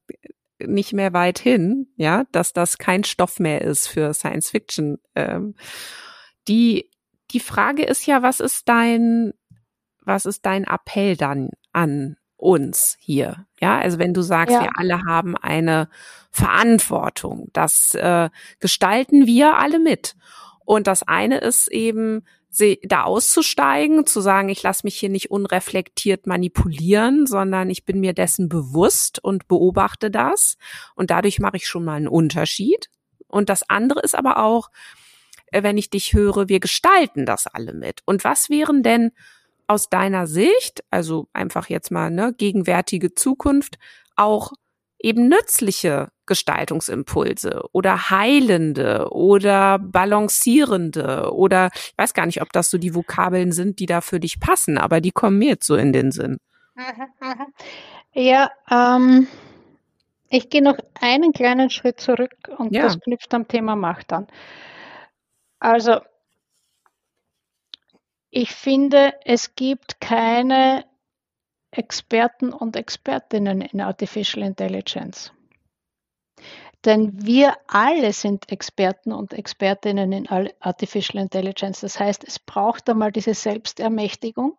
nicht 0.60 0.92
mehr 0.92 1.12
weit 1.12 1.38
hin, 1.38 1.88
ja, 1.96 2.24
dass 2.32 2.52
das 2.52 2.78
kein 2.78 3.04
Stoff 3.04 3.38
mehr 3.38 3.62
ist 3.62 3.86
für 3.86 4.12
Science 4.14 4.50
Fiction. 4.50 4.98
Ähm, 5.14 5.54
die, 6.48 6.90
die 7.30 7.40
Frage 7.40 7.84
ist 7.84 8.06
ja, 8.06 8.22
was 8.22 8.40
ist 8.40 8.68
dein, 8.68 9.32
was 10.04 10.26
ist 10.26 10.46
dein 10.46 10.64
Appell 10.64 11.16
dann 11.16 11.50
an 11.72 12.16
uns 12.36 12.96
hier? 13.00 13.46
Ja, 13.60 13.78
also 13.78 13.98
wenn 13.98 14.14
du 14.14 14.22
sagst, 14.22 14.54
ja. 14.54 14.62
wir 14.62 14.70
alle 14.76 15.02
haben 15.04 15.36
eine 15.36 15.88
Verantwortung, 16.30 17.48
das 17.52 17.94
äh, 17.94 18.30
gestalten 18.60 19.26
wir 19.26 19.58
alle 19.58 19.78
mit. 19.78 20.16
Und 20.64 20.86
das 20.86 21.02
eine 21.02 21.38
ist 21.38 21.68
eben, 21.68 22.26
da 22.82 23.04
auszusteigen, 23.04 24.06
zu 24.06 24.20
sagen, 24.20 24.48
ich 24.48 24.62
lasse 24.62 24.82
mich 24.84 24.96
hier 24.96 25.08
nicht 25.08 25.30
unreflektiert 25.30 26.26
manipulieren, 26.26 27.26
sondern 27.26 27.70
ich 27.70 27.84
bin 27.84 28.00
mir 28.00 28.12
dessen 28.12 28.48
bewusst 28.48 29.22
und 29.22 29.48
beobachte 29.48 30.10
das. 30.10 30.56
Und 30.94 31.10
dadurch 31.10 31.38
mache 31.40 31.56
ich 31.56 31.68
schon 31.68 31.84
mal 31.84 31.96
einen 31.96 32.08
Unterschied. 32.08 32.90
Und 33.28 33.48
das 33.48 33.68
andere 33.68 34.00
ist 34.00 34.14
aber 34.14 34.42
auch, 34.42 34.70
äh, 35.52 35.62
wenn 35.62 35.78
ich 35.78 35.90
dich 35.90 36.12
höre, 36.12 36.48
wir 36.48 36.60
gestalten 36.60 37.26
das 37.26 37.46
alle 37.46 37.74
mit. 37.74 38.00
Und 38.04 38.24
was 38.24 38.50
wären 38.50 38.82
denn 38.82 39.12
aus 39.66 39.88
deiner 39.90 40.26
Sicht, 40.26 40.82
also 40.90 41.28
einfach 41.32 41.68
jetzt 41.68 41.90
mal 41.90 42.10
ne, 42.10 42.34
gegenwärtige 42.36 43.14
Zukunft, 43.14 43.78
auch 44.16 44.52
eben 44.98 45.28
nützliche 45.28 46.08
Gestaltungsimpulse 46.26 47.62
oder 47.72 48.10
heilende 48.10 49.08
oder 49.10 49.78
balancierende 49.78 51.32
oder 51.32 51.70
ich 51.74 51.94
weiß 51.96 52.14
gar 52.14 52.26
nicht, 52.26 52.42
ob 52.42 52.52
das 52.52 52.70
so 52.70 52.78
die 52.78 52.94
Vokabeln 52.94 53.52
sind, 53.52 53.78
die 53.78 53.86
da 53.86 54.00
für 54.00 54.20
dich 54.20 54.40
passen, 54.40 54.78
aber 54.78 55.00
die 55.00 55.12
kommen 55.12 55.38
mir 55.38 55.50
jetzt 55.50 55.66
so 55.66 55.76
in 55.76 55.92
den 55.92 56.12
Sinn. 56.12 56.38
Ja, 58.14 58.50
ähm, 58.70 59.28
ich 60.28 60.50
gehe 60.50 60.62
noch 60.62 60.78
einen 61.00 61.32
kleinen 61.32 61.70
Schritt 61.70 62.00
zurück 62.00 62.36
und 62.56 62.74
ja. 62.74 62.82
das 62.82 62.98
knüpft 63.00 63.32
am 63.32 63.46
Thema 63.46 63.76
Macht 63.76 64.12
an. 64.12 64.26
Also, 65.60 66.00
ich 68.30 68.50
finde, 68.54 69.14
es 69.24 69.54
gibt 69.54 70.00
keine 70.00 70.84
Experten 71.70 72.52
und 72.52 72.76
Expertinnen 72.76 73.60
in 73.60 73.80
Artificial 73.80 74.46
Intelligence. 74.46 75.32
Denn 76.84 77.12
wir 77.26 77.56
alle 77.66 78.12
sind 78.12 78.50
Experten 78.50 79.12
und 79.12 79.32
Expertinnen 79.32 80.12
in 80.12 80.28
Artificial 80.60 81.22
Intelligence. 81.22 81.80
Das 81.80 81.98
heißt, 81.98 82.24
es 82.24 82.38
braucht 82.38 82.88
einmal 82.88 83.10
diese 83.10 83.34
Selbstermächtigung, 83.34 84.56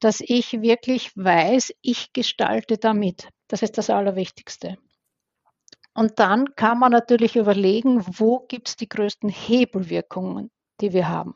dass 0.00 0.20
ich 0.20 0.62
wirklich 0.62 1.16
weiß, 1.16 1.74
ich 1.82 2.12
gestalte 2.12 2.78
damit. 2.78 3.28
Das 3.48 3.62
ist 3.62 3.78
das 3.78 3.90
Allerwichtigste. 3.90 4.78
Und 5.94 6.20
dann 6.20 6.54
kann 6.54 6.78
man 6.78 6.92
natürlich 6.92 7.34
überlegen, 7.34 8.04
wo 8.06 8.40
gibt 8.46 8.68
es 8.68 8.76
die 8.76 8.88
größten 8.88 9.28
Hebelwirkungen, 9.28 10.52
die 10.80 10.92
wir 10.92 11.08
haben. 11.08 11.34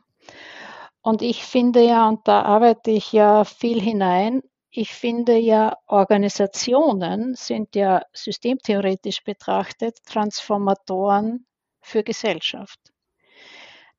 Und 1.01 1.21
ich 1.21 1.43
finde 1.43 1.85
ja, 1.85 2.07
und 2.07 2.25
da 2.29 2.43
arbeite 2.43 2.91
ich 2.91 3.11
ja 3.11 3.43
viel 3.43 3.81
hinein, 3.81 4.41
ich 4.75 4.91
finde 4.91 5.37
ja, 5.37 5.77
Organisationen 5.85 7.35
sind 7.35 7.75
ja 7.75 8.01
systemtheoretisch 8.11 9.23
betrachtet 9.23 10.03
Transformatoren 10.03 11.45
für 11.79 12.03
Gesellschaft. 12.03 12.79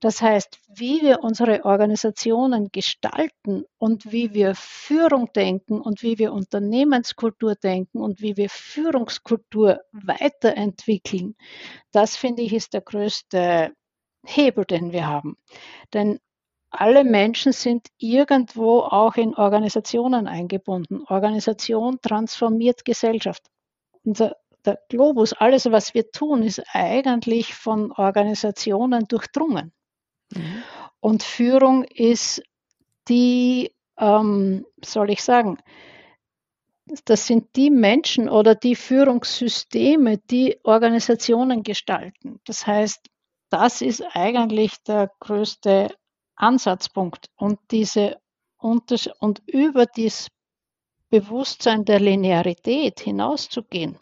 Das 0.01 0.21
heißt, 0.21 0.59
wie 0.67 1.01
wir 1.01 1.21
unsere 1.23 1.65
Organisationen 1.65 2.71
gestalten 2.73 3.65
und 3.79 4.11
wie 4.11 4.35
wir 4.35 4.57
Führung 4.57 5.33
denken 5.33 5.81
und 5.81 6.03
wie 6.03 6.19
wir 6.19 6.33
Unternehmenskultur 6.33 7.55
denken 7.55 8.01
und 8.01 8.21
wie 8.21 8.37
wir 8.37 8.51
Führungskultur 8.51 9.81
weiterentwickeln, 9.93 11.37
das 11.93 12.17
finde 12.17 12.43
ich 12.43 12.53
ist 12.53 12.75
der 12.75 12.83
größte 12.83 13.73
Hebel, 14.27 14.65
den 14.65 14.91
wir 14.91 15.07
haben. 15.07 15.37
Denn 15.93 16.19
alle 16.81 17.05
Menschen 17.05 17.53
sind 17.53 17.89
irgendwo 17.99 18.81
auch 18.81 19.17
in 19.17 19.35
Organisationen 19.35 20.27
eingebunden. 20.27 21.05
Organisation 21.09 22.01
transformiert 22.01 22.85
Gesellschaft. 22.85 23.43
Unser, 24.05 24.37
der 24.65 24.79
Globus, 24.89 25.33
alles, 25.33 25.71
was 25.71 25.95
wir 25.95 26.11
tun, 26.11 26.43
ist 26.43 26.63
eigentlich 26.73 27.55
von 27.55 27.93
Organisationen 27.93 29.07
durchdrungen. 29.07 29.73
Mhm. 30.33 30.63
Und 31.01 31.23
Führung 31.23 31.85
ist 31.85 32.43
die, 33.09 33.73
ähm, 33.99 34.67
soll 34.85 35.11
ich 35.11 35.23
sagen, 35.23 35.59
das 37.05 37.27
sind 37.27 37.57
die 37.57 37.71
Menschen 37.71 38.29
oder 38.29 38.55
die 38.55 38.77
Führungssysteme, 38.77 40.19
die 40.19 40.59
Organisationen 40.65 41.63
gestalten. 41.63 42.41
Das 42.45 42.67
heißt, 42.67 43.01
das 43.51 43.81
ist 43.81 44.03
eigentlich 44.13 44.83
der 44.83 45.11
größte 45.21 45.95
Ansatzpunkt. 46.37 47.31
Und 47.37 47.59
diese 47.71 48.19
und 49.21 49.43
über 49.47 49.87
das 49.87 50.29
Bewusstsein 51.11 51.85
der 51.85 52.01
Linearität 52.01 53.01
hinauszugehen, 53.01 53.99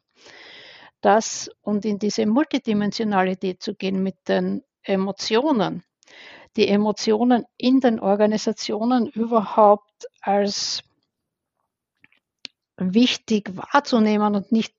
das 1.01 1.51
und 1.63 1.85
in 1.85 1.99
diese 1.99 2.27
Multidimensionalität 2.27 3.61
zu 3.61 3.75
gehen 3.75 4.03
mit 4.03 4.17
den 4.29 4.63
Emotionen, 4.83 5.83
die 6.57 6.69
Emotionen 6.69 7.45
in 7.57 7.81
den 7.81 7.99
Organisationen 7.99 9.09
überhaupt 9.09 10.07
als 10.21 10.83
wichtig 12.77 13.57
wahrzunehmen 13.57 14.35
und 14.35 14.53
nicht 14.53 14.75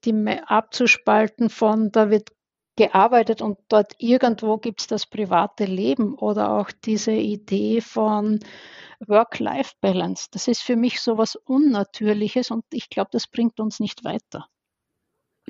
abzuspalten 0.47 1.49
von, 1.49 1.91
da 1.91 2.09
wird 2.09 2.29
gearbeitet 2.75 3.41
und 3.41 3.57
dort 3.69 3.93
irgendwo 3.99 4.57
gibt 4.57 4.81
es 4.81 4.87
das 4.87 5.05
private 5.05 5.65
Leben 5.65 6.15
oder 6.15 6.51
auch 6.51 6.71
diese 6.71 7.11
Idee 7.11 7.81
von 7.81 8.39
Work-Life-Balance. 8.99 10.29
Das 10.31 10.47
ist 10.47 10.61
für 10.61 10.75
mich 10.75 11.01
so 11.01 11.17
was 11.17 11.35
Unnatürliches 11.35 12.51
und 12.51 12.65
ich 12.71 12.89
glaube, 12.89 13.09
das 13.11 13.27
bringt 13.27 13.59
uns 13.59 13.79
nicht 13.79 14.03
weiter. 14.03 14.47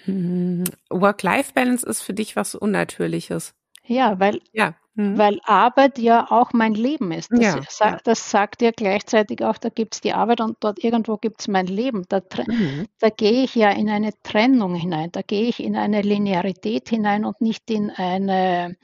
Mhm. 0.05 0.63
Work-Life-Balance 0.89 1.86
ist 1.86 2.01
für 2.01 2.13
dich 2.13 2.36
was 2.36 2.55
Unnatürliches. 2.55 3.53
Ja, 3.86 4.19
weil 4.19 4.41
ja. 4.51 4.76
Mhm. 4.95 5.17
Weil 5.17 5.39
Arbeit 5.43 5.97
ja 5.97 6.29
auch 6.29 6.53
mein 6.53 6.75
Leben 6.75 7.11
ist. 7.11 7.31
Das, 7.31 7.39
ja, 7.39 7.61
sagt, 7.67 7.91
ja. 7.91 7.99
das 8.03 8.29
sagt 8.29 8.61
ja 8.61 8.69
gleichzeitig 8.71 9.43
auch, 9.43 9.57
da 9.57 9.69
gibt 9.69 9.95
es 9.95 10.01
die 10.01 10.13
Arbeit 10.13 10.39
und 10.39 10.57
dort 10.59 10.83
irgendwo 10.83 11.17
gibt 11.17 11.41
es 11.41 11.47
mein 11.47 11.65
Leben. 11.65 12.03
Da, 12.09 12.21
mhm. 12.47 12.87
da 12.99 13.09
gehe 13.09 13.43
ich 13.43 13.55
ja 13.55 13.71
in 13.71 13.89
eine 13.89 14.11
Trennung 14.21 14.75
hinein, 14.75 15.11
da 15.11 15.21
gehe 15.23 15.47
ich 15.47 15.63
in 15.63 15.75
eine 15.75 16.03
Linearität 16.03 16.89
hinein 16.89 17.25
und 17.25 17.41
nicht 17.41 17.71
in 17.71 17.89
eine 17.89 18.77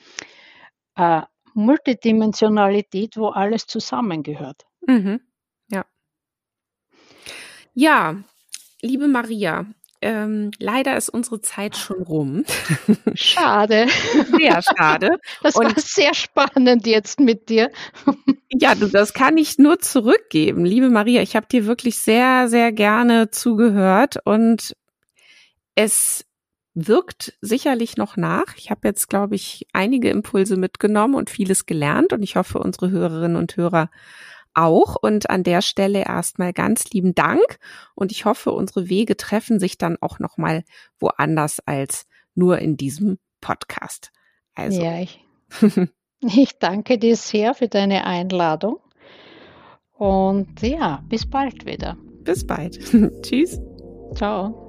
äh, 0.96 1.22
Multidimensionalität, 1.54 3.16
wo 3.18 3.28
alles 3.28 3.68
zusammengehört. 3.68 4.66
Mhm. 4.88 5.22
Ja. 5.70 5.86
Ja, 7.76 8.16
liebe 8.82 9.08
Maria, 9.08 9.68
ähm, 10.02 10.52
leider 10.60 10.96
ist 10.96 11.10
unsere 11.10 11.42
Zeit 11.42 11.76
schon 11.76 12.02
rum. 12.02 12.46
Schade. 13.16 13.88
Sehr 14.38 14.62
schade. 14.62 15.20
Das 15.44 15.56
Und, 15.56 15.66
war 15.66 15.82
sehr 15.82 16.14
spannend 16.14 16.88
jetzt 16.88 17.20
mit 17.20 17.50
dir. 17.50 17.70
ja, 18.50 18.76
du, 18.76 18.88
das 18.88 19.14
kann 19.14 19.38
ich 19.38 19.58
nur 19.58 19.80
zurückgeben. 19.80 20.66
Liebe 20.66 20.90
Maria, 20.90 21.22
ich 21.22 21.36
habe 21.36 21.48
dir 21.48 21.66
wirklich 21.66 21.98
sehr, 21.98 22.48
sehr 22.48 22.72
gerne 22.72 23.30
zugehört 23.30 24.18
und 24.24 24.74
es 25.76 26.26
wirkt 26.74 27.34
sicherlich 27.42 27.98
noch 27.98 28.16
nach. 28.16 28.56
Ich 28.58 28.72
habe 28.72 28.88
jetzt, 28.88 29.10
glaube 29.10 29.36
ich, 29.36 29.68
einige 29.74 30.10
Impulse 30.10 30.56
mitgenommen 30.56 31.16
und 31.16 31.30
vieles 31.30 31.66
gelernt 31.66 32.14
und 32.14 32.24
ich 32.24 32.36
hoffe, 32.36 32.60
unsere 32.60 32.90
Hörerinnen 32.90 33.36
und 33.38 33.58
Hörer 33.58 33.90
auch. 34.54 34.96
Und 34.96 35.30
an 35.30 35.44
der 35.44 35.62
Stelle 35.62 36.06
erstmal 36.06 36.54
ganz 36.54 36.90
lieben 36.92 37.16
Dank. 37.16 37.60
Und 37.96 38.12
ich 38.12 38.26
hoffe, 38.26 38.52
unsere 38.52 38.90
Wege 38.90 39.18
treffen 39.18 39.60
sich 39.60 39.78
dann 39.78 39.98
auch 40.02 40.20
nochmal 40.20 40.64
woanders 41.00 41.60
als 41.66 42.06
nur 42.36 42.60
in 42.60 42.78
diesem 42.78 43.20
Podcast. 43.42 44.12
Also. 44.56 44.82
Ja, 44.82 45.00
ich, 45.00 45.26
ich 46.22 46.60
danke 46.60 46.98
dir 46.98 47.16
sehr 47.16 47.54
für 47.54 47.68
deine 47.68 48.06
Einladung. 48.06 48.80
Und 49.94 50.62
ja, 50.62 51.04
bis 51.10 51.30
bald 51.30 51.66
wieder. 51.66 51.98
Bis 52.24 52.46
bald. 52.46 52.80
Tschüss. 53.22 53.60
Ciao. 54.16 54.69